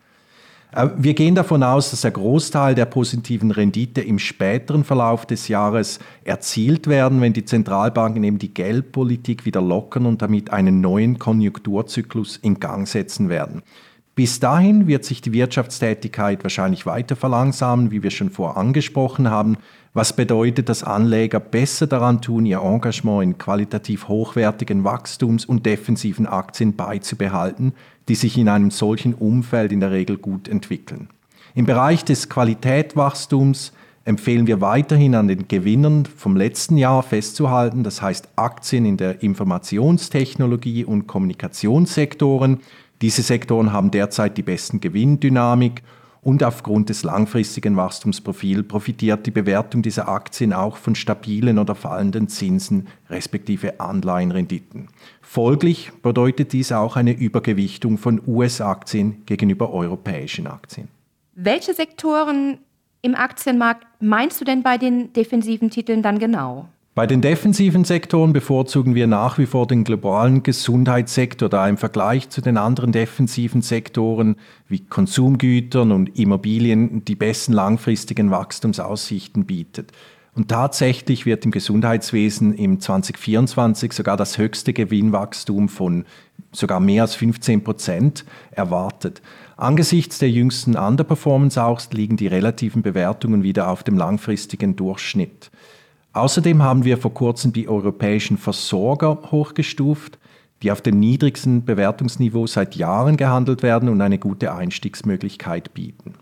Äh, 0.71 0.89
wir 0.97 1.13
gehen 1.13 1.35
davon 1.35 1.63
aus, 1.63 1.91
dass 1.91 2.01
der 2.01 2.11
Großteil 2.11 2.75
der 2.75 2.85
positiven 2.85 3.51
Rendite 3.51 4.01
im 4.01 4.19
späteren 4.19 4.83
Verlauf 4.83 5.25
des 5.25 5.47
Jahres 5.47 5.99
erzielt 6.23 6.87
werden, 6.87 7.21
wenn 7.21 7.33
die 7.33 7.45
Zentralbanken 7.45 8.23
eben 8.23 8.39
die 8.39 8.53
Geldpolitik 8.53 9.45
wieder 9.45 9.61
lockern 9.61 10.05
und 10.05 10.21
damit 10.21 10.51
einen 10.51 10.81
neuen 10.81 11.19
Konjunkturzyklus 11.19 12.37
in 12.37 12.59
Gang 12.59 12.87
setzen 12.87 13.29
werden. 13.29 13.63
Bis 14.17 14.39
dahin 14.39 14.87
wird 14.87 15.05
sich 15.05 15.21
die 15.21 15.31
Wirtschaftstätigkeit 15.31 16.41
wahrscheinlich 16.41 16.87
weiter 16.87 17.15
verlangsamen, 17.15 17.91
wie 17.91 18.01
wir 18.01 18.09
schon 18.09 18.31
vor 18.31 18.57
angesprochen 18.57 19.29
haben, 19.29 19.57
was 19.93 20.15
bedeutet, 20.15 20.69
dass 20.69 20.83
Anleger 20.83 21.39
besser 21.39 21.85
daran 21.85 22.19
tun, 22.19 22.47
ihr 22.47 22.61
Engagement 22.61 23.21
in 23.21 23.37
qualitativ 23.37 24.07
hochwertigen 24.07 24.83
Wachstums- 24.83 25.45
und 25.45 25.67
defensiven 25.67 26.25
Aktien 26.25 26.75
beizubehalten, 26.75 27.73
die 28.09 28.15
sich 28.15 28.39
in 28.39 28.49
einem 28.49 28.71
solchen 28.71 29.13
Umfeld 29.13 29.71
in 29.71 29.81
der 29.81 29.91
Regel 29.91 30.17
gut 30.17 30.47
entwickeln. 30.47 31.09
Im 31.53 31.67
Bereich 31.67 32.03
des 32.03 32.27
Qualitätwachstums 32.27 33.71
empfehlen 34.03 34.47
wir 34.47 34.61
weiterhin 34.61 35.13
an 35.13 35.27
den 35.27 35.47
Gewinnern 35.47 36.05
vom 36.05 36.35
letzten 36.35 36.77
Jahr 36.77 37.03
festzuhalten, 37.03 37.83
das 37.83 38.01
heißt 38.01 38.29
Aktien 38.35 38.85
in 38.85 38.97
der 38.97 39.21
Informationstechnologie 39.21 40.85
und 40.85 41.05
Kommunikationssektoren. 41.05 42.61
Diese 43.01 43.21
Sektoren 43.21 43.71
haben 43.71 43.91
derzeit 43.91 44.37
die 44.37 44.43
besten 44.43 44.79
Gewinndynamik 44.79 45.83
und 46.21 46.43
aufgrund 46.43 46.89
des 46.89 47.03
langfristigen 47.03 47.77
Wachstumsprofils 47.77 48.67
profitiert 48.67 49.25
die 49.25 49.31
Bewertung 49.31 49.81
dieser 49.81 50.09
Aktien 50.09 50.51
auch 50.51 50.75
von 50.75 50.95
stabilen 50.95 51.59
oder 51.59 51.75
fallenden 51.75 52.27
Zinsen 52.27 52.87
respektive 53.09 53.79
Anleihenrenditen. 53.79 54.89
Folglich 55.21 55.91
bedeutet 56.01 56.53
dies 56.53 56.71
auch 56.71 56.95
eine 56.95 57.13
Übergewichtung 57.13 57.97
von 57.97 58.21
US-Aktien 58.25 59.23
gegenüber 59.25 59.71
europäischen 59.71 60.47
Aktien. 60.47 60.87
Welche 61.35 61.73
Sektoren 61.73 62.57
im 63.03 63.13
Aktienmarkt 63.13 63.85
meinst 63.99 64.41
du 64.41 64.45
denn 64.45 64.63
bei 64.63 64.77
den 64.77 65.13
defensiven 65.13 65.69
Titeln 65.69 66.01
dann 66.01 66.17
genau? 66.17 66.67
Bei 66.97 67.05
den 67.05 67.21
defensiven 67.21 67.83
Sektoren 67.83 68.33
bevorzugen 68.33 68.95
wir 68.95 69.05
nach 69.05 69.37
wie 69.37 69.45
vor 69.45 69.67
den 69.67 69.83
globalen 69.83 70.41
Gesundheitssektor, 70.41 71.47
da 71.47 71.69
im 71.69 71.77
Vergleich 71.77 72.29
zu 72.29 72.41
den 72.41 72.57
anderen 72.57 72.91
defensiven 72.91 73.61
Sektoren 73.61 74.35
wie 74.67 74.79
Konsumgütern 74.79 75.91
und 75.91 76.17
Immobilien 76.17 77.05
die 77.05 77.13
besten 77.13 77.53
langfristigen 77.53 78.31
Wachstumsaussichten 78.31 79.45
bietet. 79.45 79.91
Und 80.33 80.47
tatsächlich 80.47 81.27
wird 81.27 81.45
im 81.45 81.51
Gesundheitswesen 81.51 82.55
im 82.55 82.79
2024 82.79 83.93
sogar 83.93 84.17
das 84.17 84.39
höchste 84.39 84.73
Gewinnwachstum 84.73 85.69
von 85.69 86.03
sogar 86.51 86.79
mehr 86.79 87.03
als 87.03 87.13
15 87.13 87.63
Prozent 87.63 88.25
erwartet. 88.49 89.21
Angesichts 89.55 90.17
der 90.17 90.31
jüngsten 90.31 90.75
Underperformance 90.75 91.63
auch 91.63 91.79
liegen 91.91 92.17
die 92.17 92.25
relativen 92.25 92.81
Bewertungen 92.81 93.43
wieder 93.43 93.69
auf 93.69 93.83
dem 93.83 93.97
langfristigen 93.97 94.75
Durchschnitt. 94.75 95.51
Außerdem 96.17 96.63
haben 96.63 96.83
wir 96.83 96.97
vor 96.97 97.13
kurzem 97.13 97.53
die 97.53 97.67
europäischen 97.67 98.37
Versorger 98.37 99.19
hochgestuft, 99.29 100.17
die 100.63 100.71
auf 100.71 100.81
dem 100.81 100.99
niedrigsten 100.99 101.63
Bewertungsniveau 101.63 102.47
seit 102.47 102.75
Jahren 102.75 103.17
gehandelt 103.17 103.61
werden 103.61 103.87
und 103.87 104.01
eine 104.01 104.17
gute 104.17 104.51
Einstiegsmöglichkeit 104.51 105.75
bieten. 105.75 106.15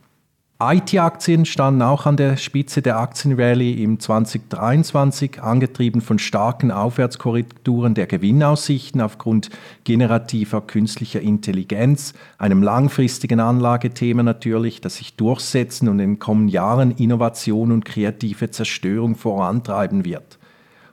IT-Aktien 0.58 1.46
standen 1.46 1.82
auch 1.82 2.06
an 2.06 2.16
der 2.16 2.38
Spitze 2.38 2.82
der 2.82 2.98
Aktienrallye 2.98 3.84
im 3.84 4.00
2023, 4.00 5.44
angetrieben 5.44 6.00
von 6.00 6.18
starken 6.18 6.72
Aufwärtskorrekturen 6.72 7.94
der 7.94 8.08
Gewinnaussichten 8.08 9.02
aufgrund 9.02 9.50
generativer 9.84 10.62
künstlicher 10.62 11.20
Intelligenz, 11.20 12.14
einem 12.38 12.64
langfristigen 12.64 13.42
Anlagethema 13.42 14.24
natürlich, 14.24 14.80
das 14.80 14.96
sich 14.96 15.18
durchsetzen 15.18 15.90
und 15.90 16.00
in 16.00 16.12
den 16.12 16.20
kommenden 16.20 16.54
Jahren 16.54 16.92
Innovation 16.92 17.74
und 17.74 17.84
kreative 17.84 18.50
Zerstörung 18.50 19.16
vorantreiben 19.16 20.06
wird. 20.06 20.40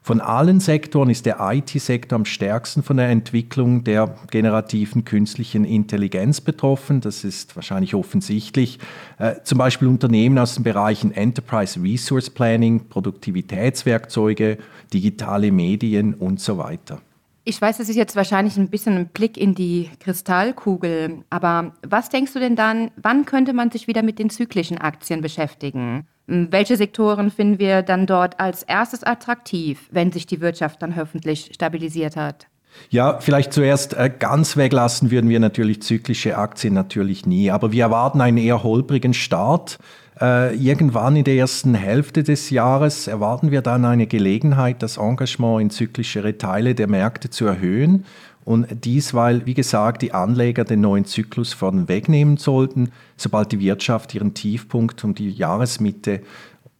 Von 0.05 0.21
allen 0.21 0.59
Sektoren 0.59 1.11
ist 1.11 1.27
der 1.27 1.37
IT-Sektor 1.41 2.17
am 2.17 2.25
stärksten 2.25 2.83
von 2.83 2.97
der 2.97 3.09
Entwicklung 3.09 3.85
der 3.85 4.17
generativen 4.33 5.05
künstlichen 5.05 5.65
Intelligenz 5.65 6.41
betroffen. 6.41 7.01
Das 7.01 7.23
ist 7.23 7.55
wahrscheinlich 7.55 7.95
offensichtlich. 7.95 8.81
Äh, 9.19 9.37
zum 9.45 9.59
Beispiel 9.59 9.87
Unternehmen 9.87 10.41
aus 10.41 10.55
den 10.57 10.65
Bereichen 10.65 11.13
Enterprise 11.13 11.81
Resource 11.81 12.31
Planning, 12.31 12.89
Produktivitätswerkzeuge, 12.89 14.59
digitale 14.93 15.53
Medien 15.53 16.15
und 16.15 16.41
so 16.41 16.59
weiter. 16.59 17.01
Ich 17.45 17.61
weiß, 17.61 17.79
das 17.79 17.89
ist 17.89 17.97
jetzt 17.97 18.17
wahrscheinlich 18.17 18.57
ein 18.57 18.71
bisschen 18.71 18.97
ein 18.97 19.07
Blick 19.07 19.37
in 19.37 19.55
die 19.55 19.89
Kristallkugel, 20.01 21.23
aber 21.31 21.75
was 21.87 22.09
denkst 22.09 22.33
du 22.33 22.41
denn 22.41 22.57
dann, 22.57 22.91
wann 22.97 23.25
könnte 23.25 23.53
man 23.53 23.71
sich 23.71 23.87
wieder 23.87 24.03
mit 24.03 24.19
den 24.19 24.31
zyklischen 24.31 24.79
Aktien 24.79 25.21
beschäftigen? 25.21 26.09
Hm, 26.29 26.49
welche 26.51 26.77
Sektoren 26.77 27.31
finden 27.31 27.59
wir 27.59 27.83
dann 27.83 28.07
dort 28.07 28.39
als 28.41 28.63
erstes 28.63 29.03
attraktiv, 29.03 29.89
wenn 29.91 30.13
sich 30.13 30.27
die 30.27 30.41
Wirtschaft 30.41 30.83
dann 30.83 30.97
hoffentlich 30.97 31.51
stabilisiert 31.55 32.17
hat? 32.17 32.47
Ja, 32.91 33.19
vielleicht 33.21 33.53
zuerst 33.53 33.95
äh, 33.95 34.11
ganz 34.19 34.57
weglassen 34.57 35.11
würden 35.11 35.29
wir 35.29 35.41
natürlich 35.41 35.83
zyklische 35.83 36.39
Aktien 36.39 36.75
natürlich 36.75 37.27
nie, 37.27 37.51
aber 37.51 37.73
wir 37.73 37.85
erwarten 37.85 38.21
einen 38.21 38.39
eher 38.39 38.63
holprigen 38.63 39.15
Start. 39.15 39.79
Äh, 40.21 40.55
irgendwann 40.57 41.17
in 41.17 41.25
der 41.25 41.35
ersten 41.35 41.75
Hälfte 41.75 42.23
des 42.23 42.51
Jahres 42.51 43.09
erwarten 43.09 43.51
wir 43.51 43.63
dann 43.63 43.85
eine 43.85 44.07
Gelegenheit, 44.07 44.83
das 44.83 44.99
Engagement 44.99 45.61
in 45.63 45.71
zyklischere 45.71 46.39
Teile 46.39 46.75
der 46.75 46.87
Märkte 46.87 47.31
zu 47.31 47.47
erhöhen. 47.47 48.05
Und 48.45 48.85
dies, 48.85 49.15
weil, 49.15 49.47
wie 49.47 49.55
gesagt, 49.55 50.03
die 50.03 50.13
Anleger 50.13 50.65
den 50.65 50.81
neuen 50.81 51.05
Zyklus 51.05 51.53
vorn 51.53 51.89
wegnehmen 51.89 52.37
sollten, 52.37 52.91
sobald 53.17 53.53
die 53.53 53.61
Wirtschaft 53.61 54.15
ihren 54.15 54.35
Tiefpunkt 54.35 55.03
um 55.05 55.15
die 55.15 55.31
Jahresmitte 55.31 56.23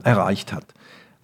erreicht 0.03 0.53
hat. 0.53 0.67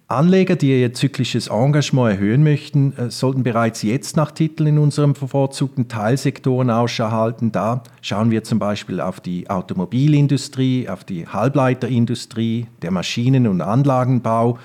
Anleger, 0.09 0.55
die 0.55 0.81
ihr 0.81 0.91
zyklisches 0.91 1.49
Engagement 1.49 2.09
erhöhen 2.09 2.41
möchten, 2.41 2.97
äh, 2.97 3.11
sollten 3.11 3.43
bereits 3.43 3.83
jetzt 3.83 4.17
nach 4.17 4.31
Titeln 4.31 4.65
in 4.65 4.77
unserem 4.79 5.13
bevorzugten 5.13 5.87
Teilsektoren 5.87 6.71
Ausschau 6.71 7.11
halten. 7.11 7.51
Da 7.51 7.83
schauen 8.01 8.31
wir 8.31 8.43
zum 8.43 8.57
Beispiel 8.57 9.01
auf 9.01 9.19
die 9.19 9.47
Automobilindustrie, 9.51 10.89
auf 10.89 11.03
die 11.03 11.27
Halbleiterindustrie, 11.27 12.65
der 12.81 12.89
Maschinen- 12.89 13.45
und 13.45 13.61
Anlagenbau 13.61 14.57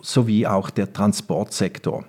sowie 0.00 0.46
auch 0.46 0.70
der 0.70 0.90
Transportsektor. 0.90 2.06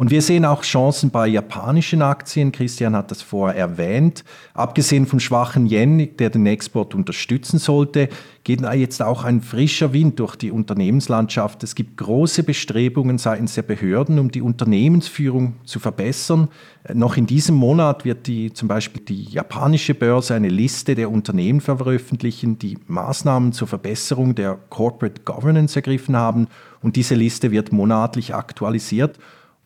Und 0.00 0.10
wir 0.10 0.22
sehen 0.22 0.46
auch 0.46 0.62
Chancen 0.62 1.10
bei 1.10 1.26
japanischen 1.26 2.00
Aktien. 2.00 2.52
Christian 2.52 2.96
hat 2.96 3.10
das 3.10 3.20
vorher 3.20 3.60
erwähnt. 3.60 4.24
Abgesehen 4.54 5.04
vom 5.04 5.20
schwachen 5.20 5.66
Yen, 5.66 6.16
der 6.16 6.30
den 6.30 6.46
Export 6.46 6.94
unterstützen 6.94 7.58
sollte, 7.58 8.08
geht 8.42 8.62
jetzt 8.62 9.02
auch 9.02 9.24
ein 9.24 9.42
frischer 9.42 9.92
Wind 9.92 10.18
durch 10.18 10.36
die 10.36 10.52
Unternehmenslandschaft. 10.52 11.62
Es 11.64 11.74
gibt 11.74 11.98
große 11.98 12.44
Bestrebungen 12.44 13.18
seitens 13.18 13.56
der 13.56 13.62
Behörden, 13.62 14.18
um 14.18 14.30
die 14.30 14.40
Unternehmensführung 14.40 15.56
zu 15.66 15.80
verbessern. 15.80 16.48
Noch 16.94 17.18
in 17.18 17.26
diesem 17.26 17.56
Monat 17.56 18.06
wird 18.06 18.26
die, 18.26 18.54
zum 18.54 18.68
Beispiel 18.68 19.02
die 19.02 19.24
japanische 19.24 19.94
Börse 19.94 20.32
eine 20.32 20.48
Liste 20.48 20.94
der 20.94 21.10
Unternehmen 21.10 21.60
veröffentlichen, 21.60 22.58
die 22.58 22.78
Maßnahmen 22.86 23.52
zur 23.52 23.68
Verbesserung 23.68 24.34
der 24.34 24.58
Corporate 24.70 25.20
Governance 25.26 25.76
ergriffen 25.76 26.16
haben. 26.16 26.48
Und 26.80 26.96
diese 26.96 27.14
Liste 27.14 27.50
wird 27.50 27.70
monatlich 27.70 28.34
aktualisiert 28.34 29.18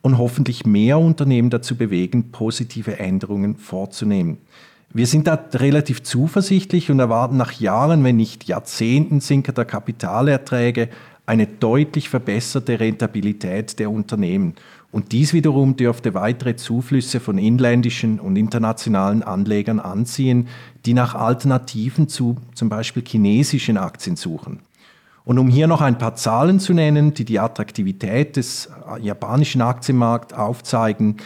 und 0.05 0.19
hoffentlich 0.19 0.67
mehr 0.67 0.99
Unternehmen 0.99 1.49
dazu 1.49 1.77
bewegen, 1.77 2.31
positive 2.31 2.99
Änderungen 2.99 3.57
vorzunehmen. 3.57 4.37
Wir 4.93 5.07
sind 5.07 5.27
da 5.27 5.43
relativ 5.55 6.03
zuversichtlich 6.03 6.91
und 6.91 7.01
erwarten 7.01 7.39
nach 7.39 7.53
Jahren, 7.53 8.05
wenn 8.05 8.17
nicht 8.17 8.45
Jahrzehnten 8.45 9.21
sinkender 9.21 9.65
Kapitalerträge 9.65 10.91
eine 11.25 11.47
deutlich 11.47 12.11
verbesserte 12.11 12.81
Rentabilität 12.81 13.79
der 13.79 13.91
Unternehmen. 13.91 14.57
Und 14.93 15.13
dies 15.13 15.33
wiederum 15.33 15.75
dürfte 15.75 16.13
weitere 16.13 16.55
Zuflüsse 16.55 17.19
von 17.19 17.39
inländischen 17.39 18.21
und 18.21 18.37
internationalen 18.37 19.23
Anlegern 19.23 19.81
anziehen, 19.81 20.49
die 20.85 20.93
nach 20.93 21.15
Alternativen 21.15 22.09
zu 22.09 22.37
zum 22.55 22.69
Beispiel 22.69 23.03
chinesischen 23.07 23.79
Aktien 23.79 24.17
suchen. 24.17 24.61
Und 25.25 25.39
um 25.39 25.49
hier 25.49 25.67
noch 25.67 25.81
ein 25.81 25.97
paar 25.97 26.17
Zahlen 26.17 26.61
zu 26.61 26.75
nennen, 26.75 27.15
die 27.15 27.25
die 27.25 27.41
Attraktivität 27.41 28.37
des 28.37 28.69
japanischen 29.01 29.63
Aktienmarkts 29.63 30.35
aufzeigen, 30.35 31.17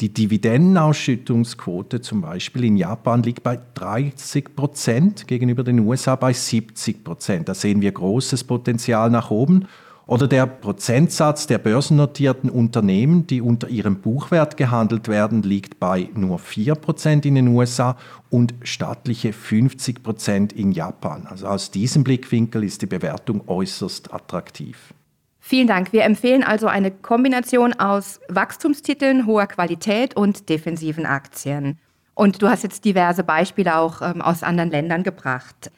die 0.00 0.12
Dividendenausschüttungsquote 0.12 2.00
zum 2.00 2.20
Beispiel 2.20 2.64
in 2.64 2.76
Japan 2.76 3.22
liegt 3.22 3.44
bei 3.44 3.60
30 3.74 4.56
Prozent 4.56 5.28
gegenüber 5.28 5.62
den 5.62 5.78
USA 5.78 6.16
bei 6.16 6.32
70 6.32 7.04
Prozent. 7.04 7.48
Da 7.48 7.54
sehen 7.54 7.80
wir 7.80 7.92
großes 7.92 8.42
Potenzial 8.42 9.08
nach 9.08 9.30
oben. 9.30 9.68
Oder 10.06 10.28
der 10.28 10.46
Prozentsatz 10.46 11.46
der 11.46 11.58
börsennotierten 11.58 12.50
Unternehmen, 12.50 13.26
die 13.26 13.40
unter 13.40 13.68
ihrem 13.68 14.00
Buchwert 14.00 14.58
gehandelt 14.58 15.08
werden, 15.08 15.42
liegt 15.42 15.80
bei 15.80 16.10
nur 16.14 16.38
4% 16.38 17.24
in 17.24 17.34
den 17.34 17.48
USA 17.48 17.96
und 18.28 18.54
stattliche 18.62 19.30
50% 19.30 20.52
in 20.52 20.72
Japan. 20.72 21.26
Also 21.26 21.46
aus 21.46 21.70
diesem 21.70 22.04
Blickwinkel 22.04 22.64
ist 22.64 22.82
die 22.82 22.86
Bewertung 22.86 23.48
äußerst 23.48 24.12
attraktiv. 24.12 24.92
Vielen 25.40 25.66
Dank. 25.66 25.92
Wir 25.92 26.04
empfehlen 26.04 26.42
also 26.42 26.66
eine 26.66 26.90
Kombination 26.90 27.72
aus 27.74 28.20
Wachstumstiteln 28.28 29.26
hoher 29.26 29.46
Qualität 29.46 30.16
und 30.16 30.48
defensiven 30.48 31.06
Aktien. 31.06 31.78
Und 32.14 32.42
du 32.42 32.48
hast 32.48 32.62
jetzt 32.62 32.84
diverse 32.84 33.24
Beispiele 33.24 33.76
auch 33.76 34.00
ähm, 34.00 34.22
aus 34.22 34.42
anderen 34.42 34.70
Ländern 34.70 35.02
gebracht. 35.02 35.70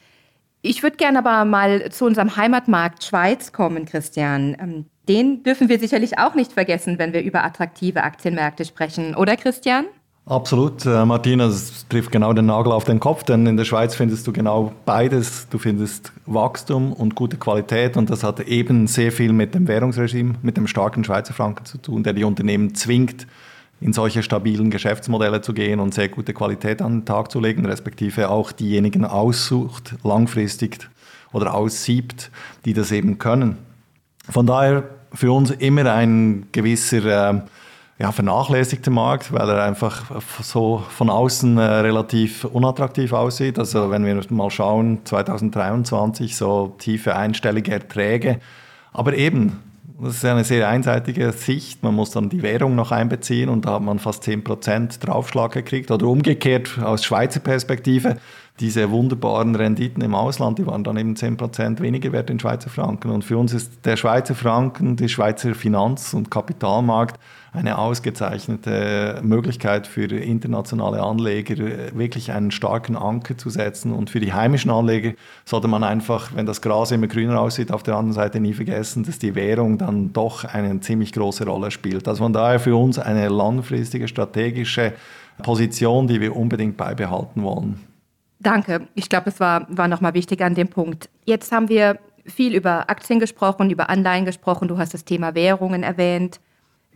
Ich 0.67 0.83
würde 0.83 0.97
gerne 0.97 1.19
aber 1.19 1.45
mal 1.45 1.91
zu 1.91 2.05
unserem 2.05 2.37
Heimatmarkt 2.37 3.05
Schweiz 3.05 3.53
kommen, 3.53 3.87
Christian. 3.87 4.57
Ähm, 4.61 4.87
den 5.09 5.45
dürfen 5.45 5.69
wir 5.69 5.79
sicherlich 5.79 6.19
auch 6.19 6.35
nicht 6.35 6.53
vergessen, 6.53 6.99
wenn 6.99 7.13
wir 7.13 7.23
über 7.23 7.45
attraktive 7.45 8.03
Aktienmärkte 8.03 8.65
sprechen, 8.65 9.15
oder 9.15 9.37
Christian? 9.37 9.87
Absolut, 10.29 10.85
äh, 10.85 11.05
Martina, 11.05 11.47
das 11.47 11.87
trifft 11.89 12.11
genau 12.11 12.33
den 12.33 12.47
Nagel 12.47 12.73
auf 12.73 12.83
den 12.83 12.99
Kopf, 12.99 13.23
denn 13.23 13.47
in 13.47 13.57
der 13.57 13.65
Schweiz 13.65 13.95
findest 13.95 14.27
du 14.27 14.33
genau 14.33 14.73
beides. 14.85 15.49
Du 15.51 15.59
findest 15.59 16.13
Wachstum 16.27 16.93
und 16.93 17.15
gute 17.15 17.37
Qualität 17.37 17.97
und 17.97 18.11
das 18.11 18.25
hat 18.25 18.41
eben 18.41 18.89
sehr 18.89 19.13
viel 19.13 19.33
mit 19.33 19.55
dem 19.55 19.69
Währungsregime, 19.69 20.35
mit 20.43 20.57
dem 20.57 20.67
starken 20.67 21.05
Schweizer 21.05 21.33
Franken 21.33 21.65
zu 21.65 21.79
tun, 21.79 22.03
der 22.03 22.13
die 22.13 22.25
Unternehmen 22.25 22.75
zwingt, 22.75 23.29
in 23.81 23.93
solche 23.93 24.23
stabilen 24.23 24.71
Geschäftsmodelle 24.71 25.43
zu 25.43 25.53
gehen 25.53 25.81
und 25.81 25.95
sehr 25.95 26.09
gute 26.09 26.33
Qualität 26.33 26.81
an 26.81 27.01
den 27.01 27.05
Tag 27.05 27.31
zu 27.31 27.41
legen, 27.41 27.67
respektive 27.67 28.31
auch 28.31 28.53
diejenigen 28.53 29.05
aussucht, 29.05 29.95
langfristig 30.03 30.89
oder 31.33 31.55
aussiebt, 31.55 32.31
die 32.65 32.73
das 32.73 32.93
eben 32.93 33.19
können. 33.19 33.59
Von 34.29 34.47
daher 34.47 34.85
für 35.13 35.33
uns 35.33 35.51
immer 35.51 35.93
ein 35.93 36.49
gewisser 36.53 37.31
äh, 37.31 37.41
ja, 37.99 38.13
vernachlässigter 38.13 38.91
Markt, 38.91 39.33
weil 39.33 39.49
er 39.49 39.65
einfach 39.65 40.21
so 40.43 40.83
von 40.91 41.09
außen 41.09 41.57
äh, 41.57 41.63
relativ 41.63 42.45
unattraktiv 42.45 43.13
aussieht. 43.13 43.59
Also 43.59 43.91
wenn 43.91 44.05
wir 44.05 44.21
mal 44.31 44.51
schauen, 44.51 45.01
2023 45.05 46.37
so 46.37 46.75
tiefe 46.79 47.17
einstellige 47.17 47.73
Erträge. 47.73 48.41
Aber 48.93 49.15
eben, 49.15 49.63
das 50.01 50.17
ist 50.17 50.25
eine 50.25 50.45
sehr 50.45 50.69
einseitige 50.69 51.33
Sicht. 51.33 51.83
Man 51.83 51.95
muss 51.95 52.11
dann 52.11 52.29
die 52.29 52.43
Währung 52.43 52.75
noch 52.75 52.93
einbeziehen 52.93 53.49
und 53.49 53.65
da 53.65 53.75
hat 53.75 53.83
man 53.83 53.99
fast 53.99 54.25
10% 54.25 55.01
Draufschlag 55.01 55.53
gekriegt. 55.53 55.91
Oder 55.91 56.07
umgekehrt 56.07 56.79
aus 56.83 57.05
Schweizer 57.05 57.41
Perspektive, 57.41 58.17
diese 58.61 58.91
wunderbaren 58.91 59.55
Renditen 59.55 60.03
im 60.03 60.15
Ausland, 60.15 60.59
die 60.59 60.67
waren 60.67 60.83
dann 60.83 60.97
eben 60.97 61.15
10% 61.15 61.81
weniger 61.81 62.13
wert 62.13 62.31
in 62.31 62.41
Schweizer 62.41 62.71
Franken. 62.71 63.11
Und 63.11 63.25
für 63.25 63.37
uns 63.37 63.53
ist 63.53 63.85
der 63.85 63.97
Schweizer 63.97 64.35
Franken, 64.35 64.97
der 64.97 65.09
Schweizer 65.09 65.55
Finanz- 65.55 66.15
und 66.15 66.31
Kapitalmarkt 66.31 67.21
eine 67.53 67.79
ausgezeichnete 67.79 69.21
Möglichkeit 69.23 69.87
für 69.87 70.07
internationale 70.07 71.03
Anleger, 71.03 71.57
wirklich 71.95 72.33
einen 72.33 72.51
starken 72.51 72.97
Anker 72.97 73.37
zu 73.37 73.51
setzen. 73.51 73.93
Und 73.93 74.11
für 74.11 74.21
die 74.21 74.33
heimischen 74.33 74.71
Anleger 74.71 75.13
sollte 75.45 75.69
man 75.69 75.83
einfach, 75.83 76.35
wenn 76.35 76.47
das 76.47 76.61
Gras 76.61 76.91
immer 76.93 77.07
grüner 77.07 77.41
aussieht, 77.41 77.73
auf 77.73 77.83
der 77.83 77.97
anderen 77.97 78.13
Seite 78.13 78.41
nie 78.41 78.53
vergessen, 78.53 79.05
dass 79.05 79.19
die 79.19 79.35
Währung 79.35 79.79
dann 79.79 80.13
doch 80.13 80.45
eine 80.45 80.81
ziemlich 80.81 81.13
große 81.13 81.47
Rolle 81.47 81.71
spielt. 81.71 82.09
Also 82.09 82.25
von 82.25 82.33
daher 82.33 82.61
für 82.61 82.77
uns 82.77 82.99
eine 82.99 83.29
langfristige 83.29 84.09
strategische 84.09 84.93
Position, 85.43 86.07
die 86.09 86.21
wir 86.21 86.37
unbedingt 86.37 86.77
beibehalten 86.77 87.43
wollen. 87.43 87.96
Danke. 88.39 88.89
Ich 88.95 89.09
glaube, 89.09 89.31
es 89.31 89.41
war, 89.41 89.67
war 89.69 89.89
nochmal 89.89 90.15
wichtig 90.15 90.43
an 90.43 90.55
dem 90.55 90.69
Punkt. 90.69 91.09
Jetzt 91.25 91.53
haben 91.53 91.69
wir 91.69 91.99
viel 92.27 92.55
über 92.55 92.91
Aktien 92.91 93.21
gesprochen, 93.21 93.71
über 93.71 93.89
Anleihen 93.89 94.25
gesprochen. 94.25 94.69
Du 94.69 94.79
hast 94.79 94.95
das 94.95 95.05
Thema 95.05 95.35
Währungen 95.35 95.83
erwähnt. 95.83 96.41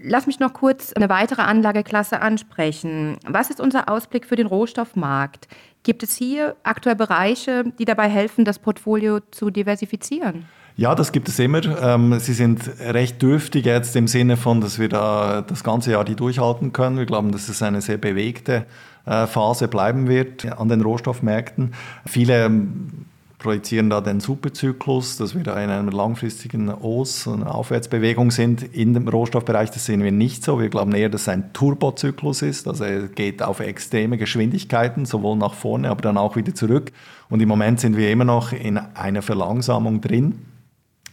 Lass 0.03 0.26
mich 0.26 0.40
noch 0.40 0.55
kurz 0.55 0.92
eine 0.94 1.09
weitere 1.09 1.42
Anlageklasse 1.42 2.20
ansprechen. 2.22 3.18
Was 3.26 3.50
ist 3.50 3.61
unser 3.61 3.90
Ausblick 3.90 4.24
für 4.24 4.37
den 4.37 4.46
Rohstoffmarkt? 4.46 5.46
Gibt 5.83 6.03
es 6.03 6.16
hier 6.16 6.57
aktuell 6.62 6.96
Bereiche, 6.96 7.64
die 7.79 7.85
dabei 7.85 8.09
helfen, 8.09 8.44
das 8.44 8.59
Portfolio 8.59 9.20
zu 9.31 9.50
diversifizieren? 9.50 10.46
Ja, 10.81 10.95
das 10.95 11.12
gibt 11.12 11.29
es 11.29 11.38
immer. 11.38 11.61
Ähm, 11.83 12.19
sie 12.21 12.33
sind 12.33 12.62
recht 12.81 13.21
dürftig 13.21 13.66
jetzt 13.66 13.97
im 13.97 14.09
Sinne 14.09 14.38
von, 14.38 14.62
dass 14.62 14.79
wir 14.79 14.88
da 14.88 15.43
das 15.43 15.62
ganze 15.62 15.90
Jahr 15.90 16.07
die 16.07 16.14
durchhalten 16.14 16.73
können. 16.73 16.97
Wir 16.97 17.05
glauben, 17.05 17.33
dass 17.33 17.51
es 17.51 17.62
eine 17.62 17.83
sehr 17.83 17.99
bewegte 17.99 18.64
äh, 19.05 19.27
Phase 19.27 19.69
bleiben 19.69 20.09
wird 20.09 20.47
an 20.47 20.71
den 20.71 20.81
Rohstoffmärkten. 20.81 21.75
Viele 22.07 22.47
ähm, 22.47 23.05
projizieren 23.38 23.90
da 23.90 24.01
den 24.01 24.21
Superzyklus, 24.21 25.19
dass 25.19 25.35
wir 25.35 25.43
da 25.43 25.62
in 25.62 25.69
einer 25.69 25.93
langfristigen 25.93 26.71
Os- 26.71 27.27
und 27.27 27.43
Aufwärtsbewegung 27.43 28.31
sind 28.31 28.62
in 28.62 28.95
dem 28.95 29.07
Rohstoffbereich. 29.07 29.71
Das 29.71 29.85
sehen 29.85 30.03
wir 30.03 30.12
nicht 30.12 30.43
so. 30.43 30.59
Wir 30.59 30.71
glauben 30.71 30.95
eher, 30.95 31.11
dass 31.11 31.23
es 31.23 31.29
ein 31.29 31.53
Turbozyklus 31.53 32.40
ist. 32.40 32.66
Also 32.66 32.85
er 32.85 33.09
geht 33.09 33.43
auf 33.43 33.61
extreme 33.61 34.16
Geschwindigkeiten, 34.16 35.05
sowohl 35.05 35.37
nach 35.37 35.53
vorne, 35.53 35.90
aber 35.90 36.01
dann 36.01 36.16
auch 36.16 36.37
wieder 36.37 36.55
zurück. 36.55 36.90
Und 37.29 37.43
im 37.43 37.51
Moment 37.51 37.81
sind 37.81 37.99
wir 37.99 38.11
immer 38.11 38.25
noch 38.25 38.55
in 38.55 38.79
einer 38.79 39.21
Verlangsamung 39.21 40.01
drin. 40.01 40.47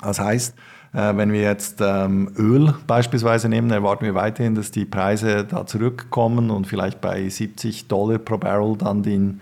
Das 0.01 0.19
heißt, 0.19 0.55
äh, 0.93 1.15
wenn 1.15 1.31
wir 1.31 1.41
jetzt 1.41 1.81
ähm, 1.81 2.31
Öl 2.37 2.73
beispielsweise 2.87 3.49
nehmen, 3.49 3.69
erwarten 3.71 4.05
wir 4.05 4.15
weiterhin, 4.15 4.55
dass 4.55 4.71
die 4.71 4.85
Preise 4.85 5.45
da 5.45 5.65
zurückkommen 5.65 6.49
und 6.49 6.65
vielleicht 6.65 7.01
bei 7.01 7.27
70 7.27 7.87
Dollar 7.87 8.17
pro 8.17 8.37
Barrel 8.37 8.77
dann 8.77 9.03
den, 9.03 9.41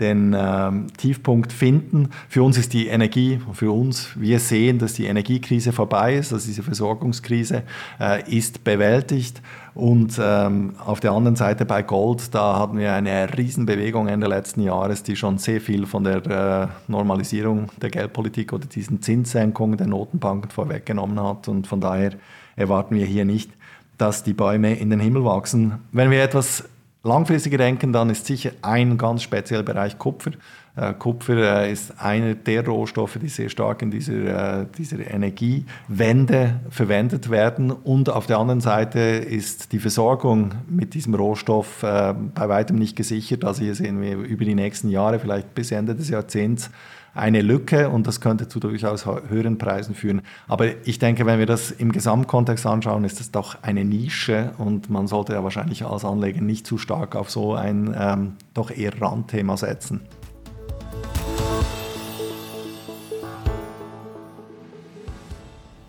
den 0.00 0.34
ähm, 0.36 0.88
Tiefpunkt 0.96 1.52
finden. 1.52 2.08
Für 2.28 2.42
uns 2.42 2.58
ist 2.58 2.72
die 2.72 2.88
Energie, 2.88 3.40
für 3.52 3.70
uns, 3.70 4.08
wir 4.16 4.40
sehen, 4.40 4.78
dass 4.78 4.94
die 4.94 5.06
Energiekrise 5.06 5.72
vorbei 5.72 6.16
ist, 6.16 6.32
dass 6.32 6.46
diese 6.46 6.62
Versorgungskrise 6.62 7.62
äh, 8.00 8.28
ist 8.30 8.64
bewältigt. 8.64 9.40
Und 9.74 10.20
ähm, 10.22 10.74
auf 10.84 11.00
der 11.00 11.12
anderen 11.12 11.36
Seite 11.36 11.64
bei 11.64 11.82
Gold, 11.82 12.34
da 12.34 12.58
hatten 12.58 12.78
wir 12.78 12.92
eine 12.92 13.36
Riesenbewegung 13.36 14.08
Ende 14.08 14.26
letzten 14.26 14.62
Jahres, 14.62 15.02
die 15.02 15.16
schon 15.16 15.38
sehr 15.38 15.60
viel 15.60 15.86
von 15.86 16.04
der 16.04 16.26
äh, 16.26 16.90
Normalisierung 16.90 17.70
der 17.80 17.90
Geldpolitik 17.90 18.52
oder 18.52 18.66
diesen 18.66 19.02
Zinssenkungen 19.02 19.76
der 19.76 19.86
Notenbanken 19.86 20.50
vorweggenommen 20.50 21.20
hat. 21.20 21.48
Und 21.48 21.66
von 21.66 21.80
daher 21.80 22.12
erwarten 22.56 22.96
wir 22.96 23.06
hier 23.06 23.24
nicht, 23.24 23.50
dass 23.98 24.24
die 24.24 24.32
Bäume 24.32 24.74
in 24.74 24.90
den 24.90 25.00
Himmel 25.00 25.24
wachsen. 25.24 25.74
Wenn 25.92 26.10
wir 26.10 26.22
etwas 26.22 26.64
langfristiger 27.04 27.58
denken, 27.58 27.92
dann 27.92 28.10
ist 28.10 28.26
sicher 28.26 28.50
ein 28.62 28.98
ganz 28.98 29.22
spezieller 29.22 29.62
Bereich 29.62 29.98
Kupfer. 29.98 30.32
Äh, 30.76 30.94
Kupfer 30.94 31.62
äh, 31.62 31.72
ist 31.72 32.00
einer 32.00 32.34
der 32.34 32.66
Rohstoffe, 32.66 33.18
die 33.20 33.28
sehr 33.28 33.48
stark 33.48 33.82
in 33.82 33.90
dieser, 33.90 34.62
äh, 34.62 34.66
dieser 34.76 34.98
Energiewende 35.08 36.60
verwendet 36.70 37.30
werden. 37.30 37.70
Und 37.70 38.08
auf 38.08 38.26
der 38.26 38.38
anderen 38.38 38.60
Seite 38.60 38.98
ist 38.98 39.72
die 39.72 39.78
Versorgung 39.78 40.52
mit 40.68 40.94
diesem 40.94 41.14
Rohstoff 41.14 41.80
bei 41.80 42.48
weitem 42.48 42.76
nicht 42.76 42.96
gesichert. 42.96 43.44
Also 43.44 43.62
hier 43.62 43.74
sehen 43.74 44.00
wir 44.00 44.16
über 44.16 44.44
die 44.44 44.54
nächsten 44.54 44.88
Jahre, 44.88 45.18
vielleicht 45.18 45.54
bis 45.54 45.70
Ende 45.70 45.94
des 45.94 46.08
Jahrzehnts, 46.08 46.70
eine 47.14 47.42
Lücke 47.42 47.88
und 47.88 48.06
das 48.06 48.20
könnte 48.20 48.48
zu 48.48 48.60
durchaus 48.60 49.06
höheren 49.06 49.58
Preisen 49.58 49.94
führen. 49.94 50.22
Aber 50.48 50.66
ich 50.86 50.98
denke, 50.98 51.26
wenn 51.26 51.38
wir 51.38 51.46
das 51.46 51.70
im 51.70 51.92
Gesamtkontext 51.92 52.66
anschauen, 52.66 53.04
ist 53.04 53.20
das 53.20 53.30
doch 53.30 53.62
eine 53.62 53.84
Nische 53.84 54.52
und 54.58 54.90
man 54.90 55.06
sollte 55.06 55.32
ja 55.32 55.44
wahrscheinlich 55.44 55.84
als 55.84 56.04
Anleger 56.04 56.40
nicht 56.40 56.66
zu 56.66 56.78
stark 56.78 57.16
auf 57.16 57.30
so 57.30 57.54
ein 57.54 57.94
ähm, 57.98 58.32
doch 58.52 58.70
eher 58.70 59.00
Randthema 59.00 59.56
setzen. 59.56 60.00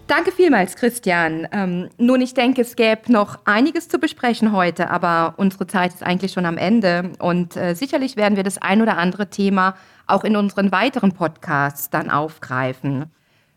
Danke 0.07 0.31
vielmals, 0.31 0.75
Christian. 0.75 1.47
Ähm, 1.51 1.89
nun, 1.97 2.21
ich 2.21 2.35
denke, 2.35 2.61
es 2.61 2.75
gäbe 2.75 3.11
noch 3.11 3.39
einiges 3.45 3.89
zu 3.89 3.97
besprechen 3.97 4.51
heute, 4.51 4.91
aber 4.91 5.33
unsere 5.38 5.65
Zeit 5.65 5.95
ist 5.95 6.03
eigentlich 6.03 6.31
schon 6.31 6.45
am 6.45 6.57
Ende 6.57 7.13
und 7.17 7.57
äh, 7.57 7.73
sicherlich 7.73 8.15
werden 8.15 8.35
wir 8.35 8.43
das 8.43 8.59
ein 8.59 8.83
oder 8.83 8.97
andere 8.97 9.31
Thema 9.31 9.75
auch 10.08 10.24
in 10.24 10.36
unseren 10.36 10.72
weiteren 10.72 11.12
Podcasts 11.12 11.89
dann 11.89 12.10
aufgreifen. 12.10 13.06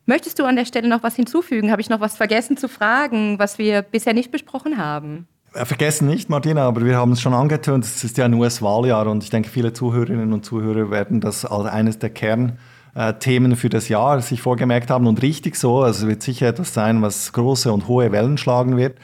Möchtest 0.07 0.39
du 0.39 0.45
an 0.45 0.57
der 0.57 0.65
Stelle 0.65 0.89
noch 0.89 1.03
was 1.03 1.17
hinzufügen? 1.17 1.71
Habe 1.71 1.83
ich 1.83 1.91
noch 1.91 2.01
was 2.01 2.17
vergessen 2.17 2.57
zu 2.57 2.69
fragen, 2.69 3.39
was 3.39 3.59
wir 3.59 3.83
bisher 3.83 4.15
nicht 4.15 4.31
besprochen 4.31 4.79
haben? 4.79 5.27
Äh, 5.55 5.65
vergessen 5.65 6.09
nicht, 6.09 6.31
Martina, 6.31 6.67
aber 6.67 6.85
wir 6.85 6.97
haben 6.97 7.13
es 7.13 7.21
schon 7.21 7.35
angetönt, 7.35 7.85
es 7.85 8.05
ist 8.05 8.19
ja 8.19 8.25
ein 8.25 8.35
US-Wahljahr 8.35 9.07
und 9.07 9.23
ich 9.23 9.31
denke, 9.31 9.49
viele 9.49 9.73
Zuhörerinnen 9.73 10.33
und 10.33 10.45
Zuhörer 10.45 10.91
werden 10.91 11.21
das 11.21 11.45
als 11.45 11.67
eines 11.67 11.99
der 11.99 12.11
Kernthemen 12.11 13.57
für 13.57 13.69
das 13.69 13.89
Jahr 13.89 14.21
sich 14.21 14.43
vorgemerkt 14.43 14.91
haben 14.91 15.07
und 15.07 15.23
richtig 15.23 15.57
so. 15.57 15.83
Also 15.83 16.05
es 16.05 16.09
wird 16.09 16.23
sicher 16.23 16.49
etwas 16.49 16.75
sein, 16.75 17.03
was 17.03 17.33
große 17.33 17.73
und 17.73 17.89
hohe 17.89 18.13
Wellen 18.13 18.39
schlagen 18.39 18.77
wird. 18.77 18.97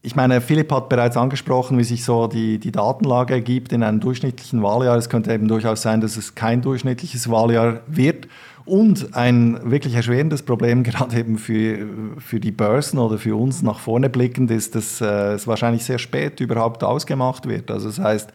Ich 0.00 0.14
meine, 0.14 0.40
Philipp 0.40 0.70
hat 0.70 0.88
bereits 0.88 1.16
angesprochen, 1.16 1.76
wie 1.76 1.84
sich 1.84 2.04
so 2.04 2.28
die, 2.28 2.58
die 2.58 2.70
Datenlage 2.70 3.34
ergibt 3.34 3.72
in 3.72 3.82
einem 3.82 3.98
durchschnittlichen 3.98 4.62
Wahljahr. 4.62 4.96
Es 4.96 5.08
könnte 5.08 5.32
eben 5.32 5.48
durchaus 5.48 5.82
sein, 5.82 6.00
dass 6.00 6.16
es 6.16 6.36
kein 6.36 6.62
durchschnittliches 6.62 7.28
Wahljahr 7.28 7.80
wird. 7.88 8.28
Und 8.64 9.16
ein 9.16 9.58
wirklich 9.70 9.94
erschwerendes 9.94 10.42
Problem, 10.42 10.82
gerade 10.84 11.18
eben 11.18 11.36
für, 11.36 11.86
für 12.18 12.38
die 12.38 12.52
Börsen 12.52 12.98
oder 12.98 13.18
für 13.18 13.34
uns 13.34 13.62
nach 13.62 13.80
vorne 13.80 14.08
blickend, 14.08 14.52
ist, 14.52 14.76
dass 14.76 15.00
äh, 15.00 15.32
es 15.32 15.48
wahrscheinlich 15.48 15.84
sehr 15.84 15.98
spät 15.98 16.38
überhaupt 16.38 16.84
ausgemacht 16.84 17.48
wird. 17.48 17.70
Also 17.70 17.88
das 17.88 17.98
heißt, 17.98 18.32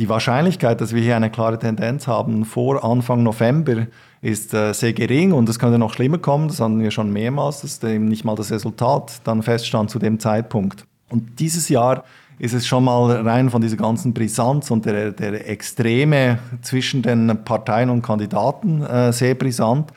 die 0.00 0.08
Wahrscheinlichkeit, 0.08 0.80
dass 0.80 0.94
wir 0.94 1.02
hier 1.02 1.14
eine 1.14 1.28
klare 1.28 1.58
Tendenz 1.58 2.06
haben 2.06 2.46
vor 2.46 2.82
Anfang 2.82 3.22
November, 3.22 3.86
ist 4.22 4.54
äh, 4.54 4.72
sehr 4.72 4.94
gering 4.94 5.32
und 5.32 5.46
es 5.50 5.58
könnte 5.58 5.78
noch 5.78 5.92
schlimmer 5.92 6.16
kommen. 6.16 6.48
Das 6.48 6.58
hatten 6.58 6.80
wir 6.80 6.90
schon 6.90 7.12
mehrmals, 7.12 7.60
dass 7.60 7.82
eben 7.82 8.06
nicht 8.06 8.24
mal 8.24 8.34
das 8.34 8.50
Resultat 8.50 9.20
dann 9.24 9.42
feststand 9.42 9.90
zu 9.90 9.98
dem 9.98 10.18
Zeitpunkt. 10.18 10.86
Und 11.10 11.38
dieses 11.38 11.68
Jahr 11.68 12.04
ist 12.38 12.54
es 12.54 12.66
schon 12.66 12.84
mal 12.84 13.10
rein 13.10 13.50
von 13.50 13.60
dieser 13.60 13.76
ganzen 13.76 14.14
Brisanz 14.14 14.70
und 14.70 14.86
der, 14.86 15.12
der 15.12 15.46
Extreme 15.46 16.38
zwischen 16.62 17.02
den 17.02 17.44
Parteien 17.44 17.90
und 17.90 18.00
Kandidaten 18.00 18.82
äh, 18.82 19.12
sehr 19.12 19.34
brisant 19.34 19.92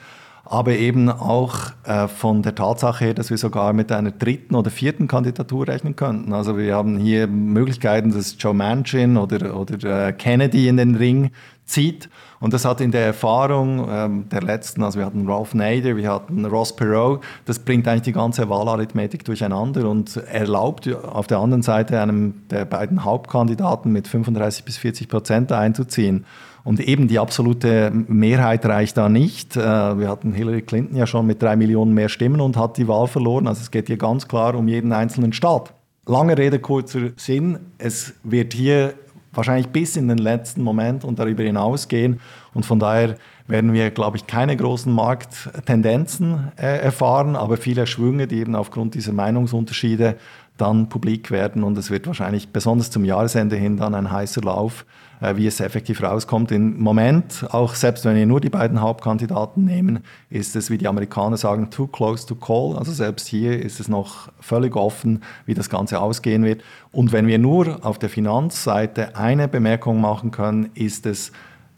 aber 0.54 0.74
eben 0.74 1.10
auch 1.10 1.56
äh, 1.84 2.08
von 2.08 2.44
der 2.44 2.54
Tatsache 2.54 3.06
her, 3.06 3.13
dass 3.16 3.32
wir 3.32 3.39
sogar 3.39 3.74
mit 3.74 3.92
einer 3.92 4.12
dritten 4.12 4.54
oder 4.54 4.70
vierten 4.70 5.08
Kandidatur 5.08 5.68
rechnen 5.68 5.96
könnten. 5.96 6.32
Also 6.32 6.60
wir 6.60 6.76
haben 6.76 7.00
hier 7.00 7.26
Möglichkeiten, 7.26 8.13
dass 8.13 8.36
Joe 8.38 8.54
Manchin 8.54 9.18
oder, 9.18 9.58
oder 9.60 10.10
äh, 10.10 10.13
Kennedy 10.13 10.68
in 10.68 10.78
den 10.78 10.94
Ring 10.94 11.32
zieht. 11.66 12.08
Und 12.39 12.54
das 12.54 12.66
hat 12.66 12.82
in 12.82 12.92
der 12.92 13.04
Erfahrung 13.04 13.88
ähm, 13.89 14.30
der 14.30 14.44
letzten, 14.44 14.84
also 14.84 15.00
wir 15.00 15.08
hatten 15.08 15.28
Ralph 15.28 15.56
Nader, 15.56 15.98
wir 15.98 16.12
hatten 16.12 16.46
Ross 16.46 16.76
Perot, 16.76 17.22
das 17.46 17.58
bringt 17.58 17.88
eigentlich 17.88 18.04
die 18.04 18.12
ganze 18.12 18.48
Wahlarithmetik 18.48 19.26
durcheinander 19.26 19.89
und 19.89 20.18
erlaubt 20.18 20.88
auf 20.94 21.26
der 21.26 21.39
anderen 21.39 21.63
Seite 21.63 22.00
einem 22.00 22.48
der 22.52 22.66
beiden 22.66 23.04
Hauptkandidaten 23.04 23.92
mit 23.92 24.08
35 24.08 24.66
bis 24.66 24.78
40 24.78 25.08
Prozent 25.08 25.52
einzuziehen. 25.52 26.26
Und 26.63 26.80
eben 26.80 27.08
die 27.08 27.19
absolute 27.19 27.91
Mehrheit 27.91 28.65
reicht 28.65 28.95
da 28.95 29.10
nicht. 29.10 29.58
Äh, 29.58 29.60
wir 29.62 30.08
hatten 30.08 30.34
Hillary 30.34 30.62
Clinton 30.62 30.95
ja 30.95 31.06
schon 31.06 31.28
mit 31.28 31.41
drei 31.41 31.56
Millionen 31.56 31.93
mehr 31.93 32.10
Stimmen 32.10 32.39
und 32.39 32.56
hat 32.56 32.78
die 32.78 32.88
Wahl 32.88 33.08
verloren. 33.08 33.47
Also 33.47 33.62
es 33.62 33.71
geht 33.71 33.88
hier 33.88 33.97
ganz 33.97 34.28
klar 34.28 34.56
um 34.56 34.67
jeden 34.67 34.93
einzelnen 34.93 35.34
Staat. 35.34 35.73
Lange 36.06 36.38
Rede, 36.38 36.60
kurzer 36.60 37.12
Sinn. 37.17 37.60
Es 37.78 38.13
wird 38.23 38.54
hier 38.54 38.93
wahrscheinlich 39.34 39.67
bis 39.67 39.97
in 39.97 40.08
den 40.08 40.19
letzten 40.19 40.62
Moment 40.62 41.04
und 41.04 41.19
darüber 41.19 41.43
hinaus 41.43 41.88
gehen. 41.88 42.19
Und 42.54 42.65
von 42.65 42.80
daher 42.80 43.17
werden 43.47 43.73
wir, 43.73 43.91
glaube 43.91 44.17
ich, 44.17 44.28
keine 44.28 44.56
großen 44.56 44.91
Markttendenzen 44.93 46.52
äh, 46.56 46.80
erfahren, 46.80 47.36
aber 47.36 47.58
viele 47.58 47.88
Schwünge, 47.88 48.28
die 48.28 48.39
eben 48.39 48.56
aufgrund 48.56 48.95
dieser 48.95 49.12
Meinungsunterschiede 49.12 50.15
dann 50.58 50.89
publik 50.89 51.32
werden. 51.32 51.63
Und 51.63 51.78
es 51.78 51.89
wird 51.89 52.08
wahrscheinlich 52.08 52.50
besonders 52.50 52.92
zum 52.92 53.06
Jahresende 53.06 53.56
hin 53.56 53.78
dann 53.78 53.96
ein 53.96 54.12
heißer 54.12 54.42
Lauf 54.42 54.86
äh, 55.24 55.38
wie 55.38 55.48
es 55.48 55.60
effektiv 55.62 56.04
rauskommt. 56.04 56.52
Im 56.52 56.80
Moment, 56.80 57.46
auch 57.50 57.76
selbst 57.76 58.04
wenn 58.04 58.16
wir 58.16 58.26
nur 58.26 58.42
die 58.42 58.50
beiden 58.50 58.82
Hauptkandidaten 58.82 59.63
nehmen, 59.63 60.00
ist 60.30 60.56
es, 60.56 60.70
wie 60.70 60.78
die 60.78 60.88
Amerikaner 60.88 61.38
sagen, 61.38 61.70
too 61.70 61.88
close 61.88 62.28
to 62.28 62.36
call. 62.36 62.76
Also 62.78 62.92
selbst 62.92 63.28
hier 63.28 63.60
ist 63.62 63.80
es 63.80 63.88
noch 63.88 64.30
völlig 64.42 64.76
offen, 64.76 65.24
wie 65.46 65.54
das 65.54 65.70
Ganze 65.70 66.02
ausgehen 66.02 66.44
wird. 66.44 66.62
Und 66.92 67.13
wenn 67.13 67.26
wir 67.28 67.39
nur 67.39 67.86
auf 67.86 67.98
der 68.00 68.10
Finanzseite 68.10 69.16
eine 69.16 69.48
Bemerkung 69.48 70.02
machen 70.02 70.32
können, 70.32 70.70
ist 70.74 71.06
es, 71.06 71.32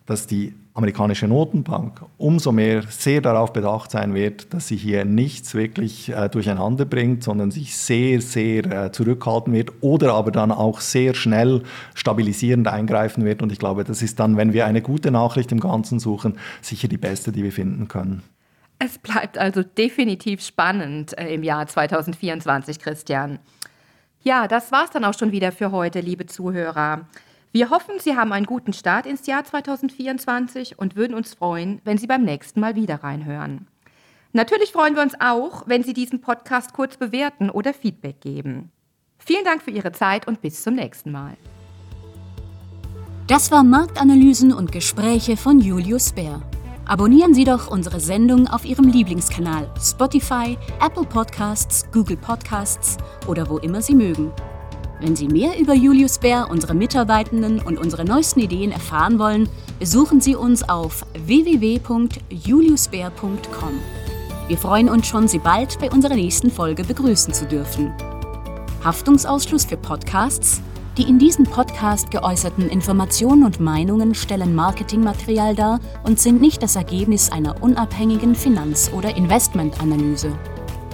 dass 0.08 0.26
die 0.26 0.56
amerikanische 0.76 1.28
Notenbank 1.28 2.02
umso 2.18 2.52
mehr 2.52 2.84
sehr 2.84 3.22
darauf 3.22 3.54
bedacht 3.54 3.92
sein 3.92 4.14
wird, 4.14 4.54
dass 4.54 4.68
sie 4.68 4.76
hier 4.76 5.06
nichts 5.06 5.56
wirklich 5.56 6.10
äh, 6.10 6.30
durcheinander 6.30 6.84
bringt, 6.84 7.24
sondern 7.24 7.50
sich 7.50 7.78
sehr, 7.78 8.22
sehr 8.22 8.66
äh, 8.66 8.92
zurückhalten 8.92 9.54
wird 9.54 9.72
oder 9.80 10.14
aber 10.14 10.32
dann 10.32 10.52
auch 10.52 10.82
sehr 10.82 11.16
schnell 11.16 11.64
stabilisierend 11.94 12.68
eingreifen 12.68 13.24
wird. 13.24 13.42
Und 13.42 13.54
ich 13.54 13.60
glaube, 13.60 13.86
das 13.86 14.02
ist 14.02 14.20
dann, 14.20 14.36
wenn 14.36 14.52
wir 14.52 14.66
eine 14.66 14.82
gute 14.82 15.12
Nachricht 15.12 15.54
im 15.54 15.62
Ganzen 15.62 16.00
suchen, 16.00 16.38
sicher 16.62 16.90
die 16.90 16.98
beste, 16.98 17.32
die 17.32 17.44
wir 17.44 17.54
finden 17.54 17.88
können. 17.88 18.22
Es 18.78 18.98
bleibt 18.98 19.38
also 19.38 19.64
definitiv 19.64 20.42
spannend 20.42 21.18
äh, 21.18 21.34
im 21.34 21.44
Jahr 21.44 21.68
2024, 21.68 22.80
Christian. 22.80 23.40
Ja, 24.24 24.50
das 24.50 24.74
war's 24.74 24.90
dann 24.90 25.06
auch 25.06 25.18
schon 25.18 25.32
wieder 25.32 25.54
für 25.54 25.72
heute, 25.72 26.02
liebe 26.02 26.26
Zuhörer. 26.26 27.08
Wir 27.56 27.70
hoffen, 27.70 28.00
Sie 28.00 28.18
haben 28.18 28.34
einen 28.34 28.46
guten 28.48 28.74
Start 28.74 29.06
ins 29.06 29.28
Jahr 29.28 29.46
2024 29.46 30.78
und 30.78 30.98
würden 30.98 31.14
uns 31.14 31.36
freuen, 31.36 31.80
wenn 31.86 31.98
Sie 31.98 32.06
beim 32.06 32.26
nächsten 32.26 32.60
Mal 32.60 32.76
wieder 32.76 33.02
reinhören. 33.02 33.68
Natürlich 34.34 34.74
freuen 34.74 34.94
wir 34.98 35.02
uns 35.02 35.14
auch, 35.22 35.66
wenn 35.66 35.82
Sie 35.82 35.94
diesen 35.94 36.20
Podcast 36.20 36.74
kurz 36.74 36.98
bewerten 36.98 37.50
oder 37.50 37.74
Feedback 37.74 38.20
geben. 38.20 38.74
Vielen 39.20 39.46
Dank 39.46 39.62
für 39.62 39.72
Ihre 39.72 39.94
Zeit 39.94 40.28
und 40.28 40.42
bis 40.42 40.64
zum 40.64 40.76
nächsten 40.76 41.14
Mal. 41.14 41.38
Das 43.28 43.52
war 43.52 43.64
Marktanalysen 43.64 44.52
und 44.52 44.74
Gespräche 44.74 45.38
von 45.38 45.62
Julius 45.62 46.12
Bär. 46.12 46.42
Abonnieren 46.84 47.34
Sie 47.34 47.46
doch 47.46 47.72
unsere 47.72 48.02
Sendung 48.02 48.50
auf 48.50 48.66
Ihrem 48.66 48.90
Lieblingskanal 48.90 49.74
Spotify, 49.82 50.58
Apple 50.86 51.06
Podcasts, 51.06 51.90
Google 51.94 52.18
Podcasts 52.18 52.98
oder 53.28 53.50
wo 53.50 53.60
immer 53.60 53.82
Sie 53.82 53.96
mögen. 53.96 54.34
Wenn 55.06 55.16
Sie 55.16 55.28
mehr 55.28 55.60
über 55.60 55.76
Julius 55.76 56.18
Bär, 56.18 56.48
unsere 56.50 56.74
Mitarbeitenden 56.74 57.60
und 57.60 57.78
unsere 57.78 58.04
neuesten 58.04 58.40
Ideen 58.40 58.72
erfahren 58.72 59.20
wollen, 59.20 59.48
besuchen 59.78 60.20
Sie 60.20 60.36
uns 60.36 60.68
auf 60.68 61.06
www.juliusbär.com. 61.14 63.80
Wir 64.48 64.58
freuen 64.58 64.90
uns 64.90 65.06
schon, 65.06 65.28
Sie 65.28 65.38
bald 65.38 65.78
bei 65.78 65.92
unserer 65.92 66.16
nächsten 66.16 66.50
Folge 66.50 66.84
begrüßen 66.84 67.36
zu 67.36 67.46
dürfen. 67.46 67.94
Haftungsausschluss 68.84 69.66
für 69.66 69.78
Podcasts? 69.78 70.64
Die 70.98 71.04
in 71.04 71.20
diesem 71.20 71.46
Podcast 71.46 72.10
geäußerten 72.10 72.68
Informationen 72.68 73.44
und 73.44 73.60
Meinungen 73.60 74.16
stellen 74.16 74.56
Marketingmaterial 74.56 75.54
dar 75.54 75.80
und 76.04 76.20
sind 76.20 76.42
nicht 76.42 76.64
das 76.64 76.76
Ergebnis 76.76 77.32
einer 77.32 77.62
unabhängigen 77.62 78.34
Finanz- 78.34 78.90
oder 78.92 79.16
Investmentanalyse. 79.16 80.36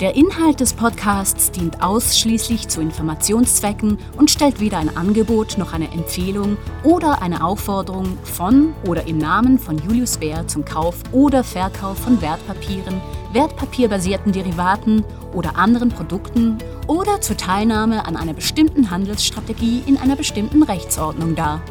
Der 0.02 0.16
Inhalt 0.16 0.60
des 0.60 0.74
Podcasts 0.74 1.52
dient 1.52 1.84
ausschließlich 1.84 2.68
zu 2.68 2.82
Informationszwecken 2.82 4.00
und 4.18 4.32
stellt 4.32 4.60
weder 4.60 4.80
ein 4.80 4.98
Angebot 4.98 5.60
noch 5.60 5.74
eine 5.74 5.92
Empfehlung 5.92 6.58
oder 6.82 7.22
eine 7.22 7.44
Aufforderung 7.44 8.18
von 8.24 8.74
oder 8.88 9.06
im 9.06 9.20
Namen 9.20 9.60
von 9.60 9.78
Julius 9.78 10.18
Baer 10.18 10.48
zum 10.48 10.66
Kauf 10.66 10.96
oder 11.12 11.44
Verkauf 11.44 12.00
von 12.00 12.20
Wertpapieren, 12.20 13.00
wertpapierbasierten 13.32 14.32
Derivaten 14.32 15.06
oder 15.36 15.56
anderen 15.56 15.90
Produkten 15.90 16.58
oder 16.88 17.22
zur 17.22 17.38
Teilnahme 17.38 18.04
an 18.08 18.18
einer 18.18 18.34
bestimmten 18.34 18.90
Handelsstrategie 18.90 19.84
in 19.86 19.98
einer 19.98 20.16
bestimmten 20.16 20.64
Rechtsordnung 20.64 21.36
dar. 21.36 21.62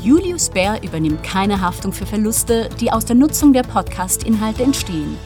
Julius 0.00 0.50
Baer 0.50 0.80
übernimmt 0.84 1.24
keine 1.24 1.60
Haftung 1.60 1.92
für 1.92 2.06
Verluste, 2.06 2.68
die 2.80 2.92
aus 2.92 3.06
der 3.06 3.16
Nutzung 3.16 3.52
der 3.52 3.64
Podcast-Inhalte 3.64 4.62
entstehen. 4.62 5.16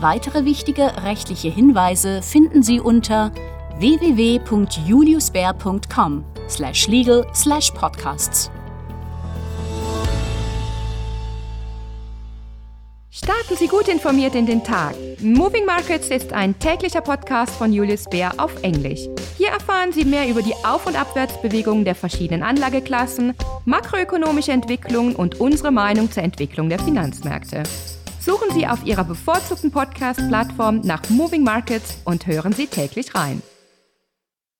Weitere 0.00 0.44
wichtige 0.46 1.04
rechtliche 1.04 1.50
Hinweise 1.50 2.22
finden 2.22 2.62
Sie 2.62 2.80
unter 2.80 3.32
www.juliusbär.com 3.78 6.24
slash 6.48 6.88
legal 6.88 7.26
slash 7.34 7.70
podcasts. 7.72 8.50
Starten 13.10 13.56
Sie 13.56 13.66
gut 13.66 13.88
informiert 13.88 14.34
in 14.34 14.46
den 14.46 14.64
Tag. 14.64 14.94
Moving 15.20 15.66
Markets 15.66 16.08
ist 16.08 16.32
ein 16.32 16.58
täglicher 16.58 17.02
Podcast 17.02 17.54
von 17.54 17.70
Julius 17.70 18.08
Bär 18.08 18.32
auf 18.38 18.62
Englisch. 18.62 19.06
Hier 19.36 19.48
erfahren 19.48 19.92
Sie 19.92 20.06
mehr 20.06 20.30
über 20.30 20.40
die 20.40 20.54
Auf- 20.64 20.86
und 20.86 20.98
Abwärtsbewegungen 20.98 21.84
der 21.84 21.94
verschiedenen 21.94 22.42
Anlageklassen, 22.42 23.34
makroökonomische 23.66 24.52
Entwicklungen 24.52 25.14
und 25.14 25.38
unsere 25.40 25.70
Meinung 25.70 26.10
zur 26.10 26.22
Entwicklung 26.22 26.70
der 26.70 26.78
Finanzmärkte. 26.78 27.64
Suchen 28.20 28.50
Sie 28.52 28.66
auf 28.66 28.84
Ihrer 28.84 29.04
bevorzugten 29.04 29.70
Podcast-Plattform 29.70 30.82
nach 30.84 31.08
Moving 31.08 31.42
Markets 31.42 31.96
und 32.04 32.26
hören 32.26 32.52
Sie 32.52 32.66
täglich 32.66 33.14
rein. 33.14 33.42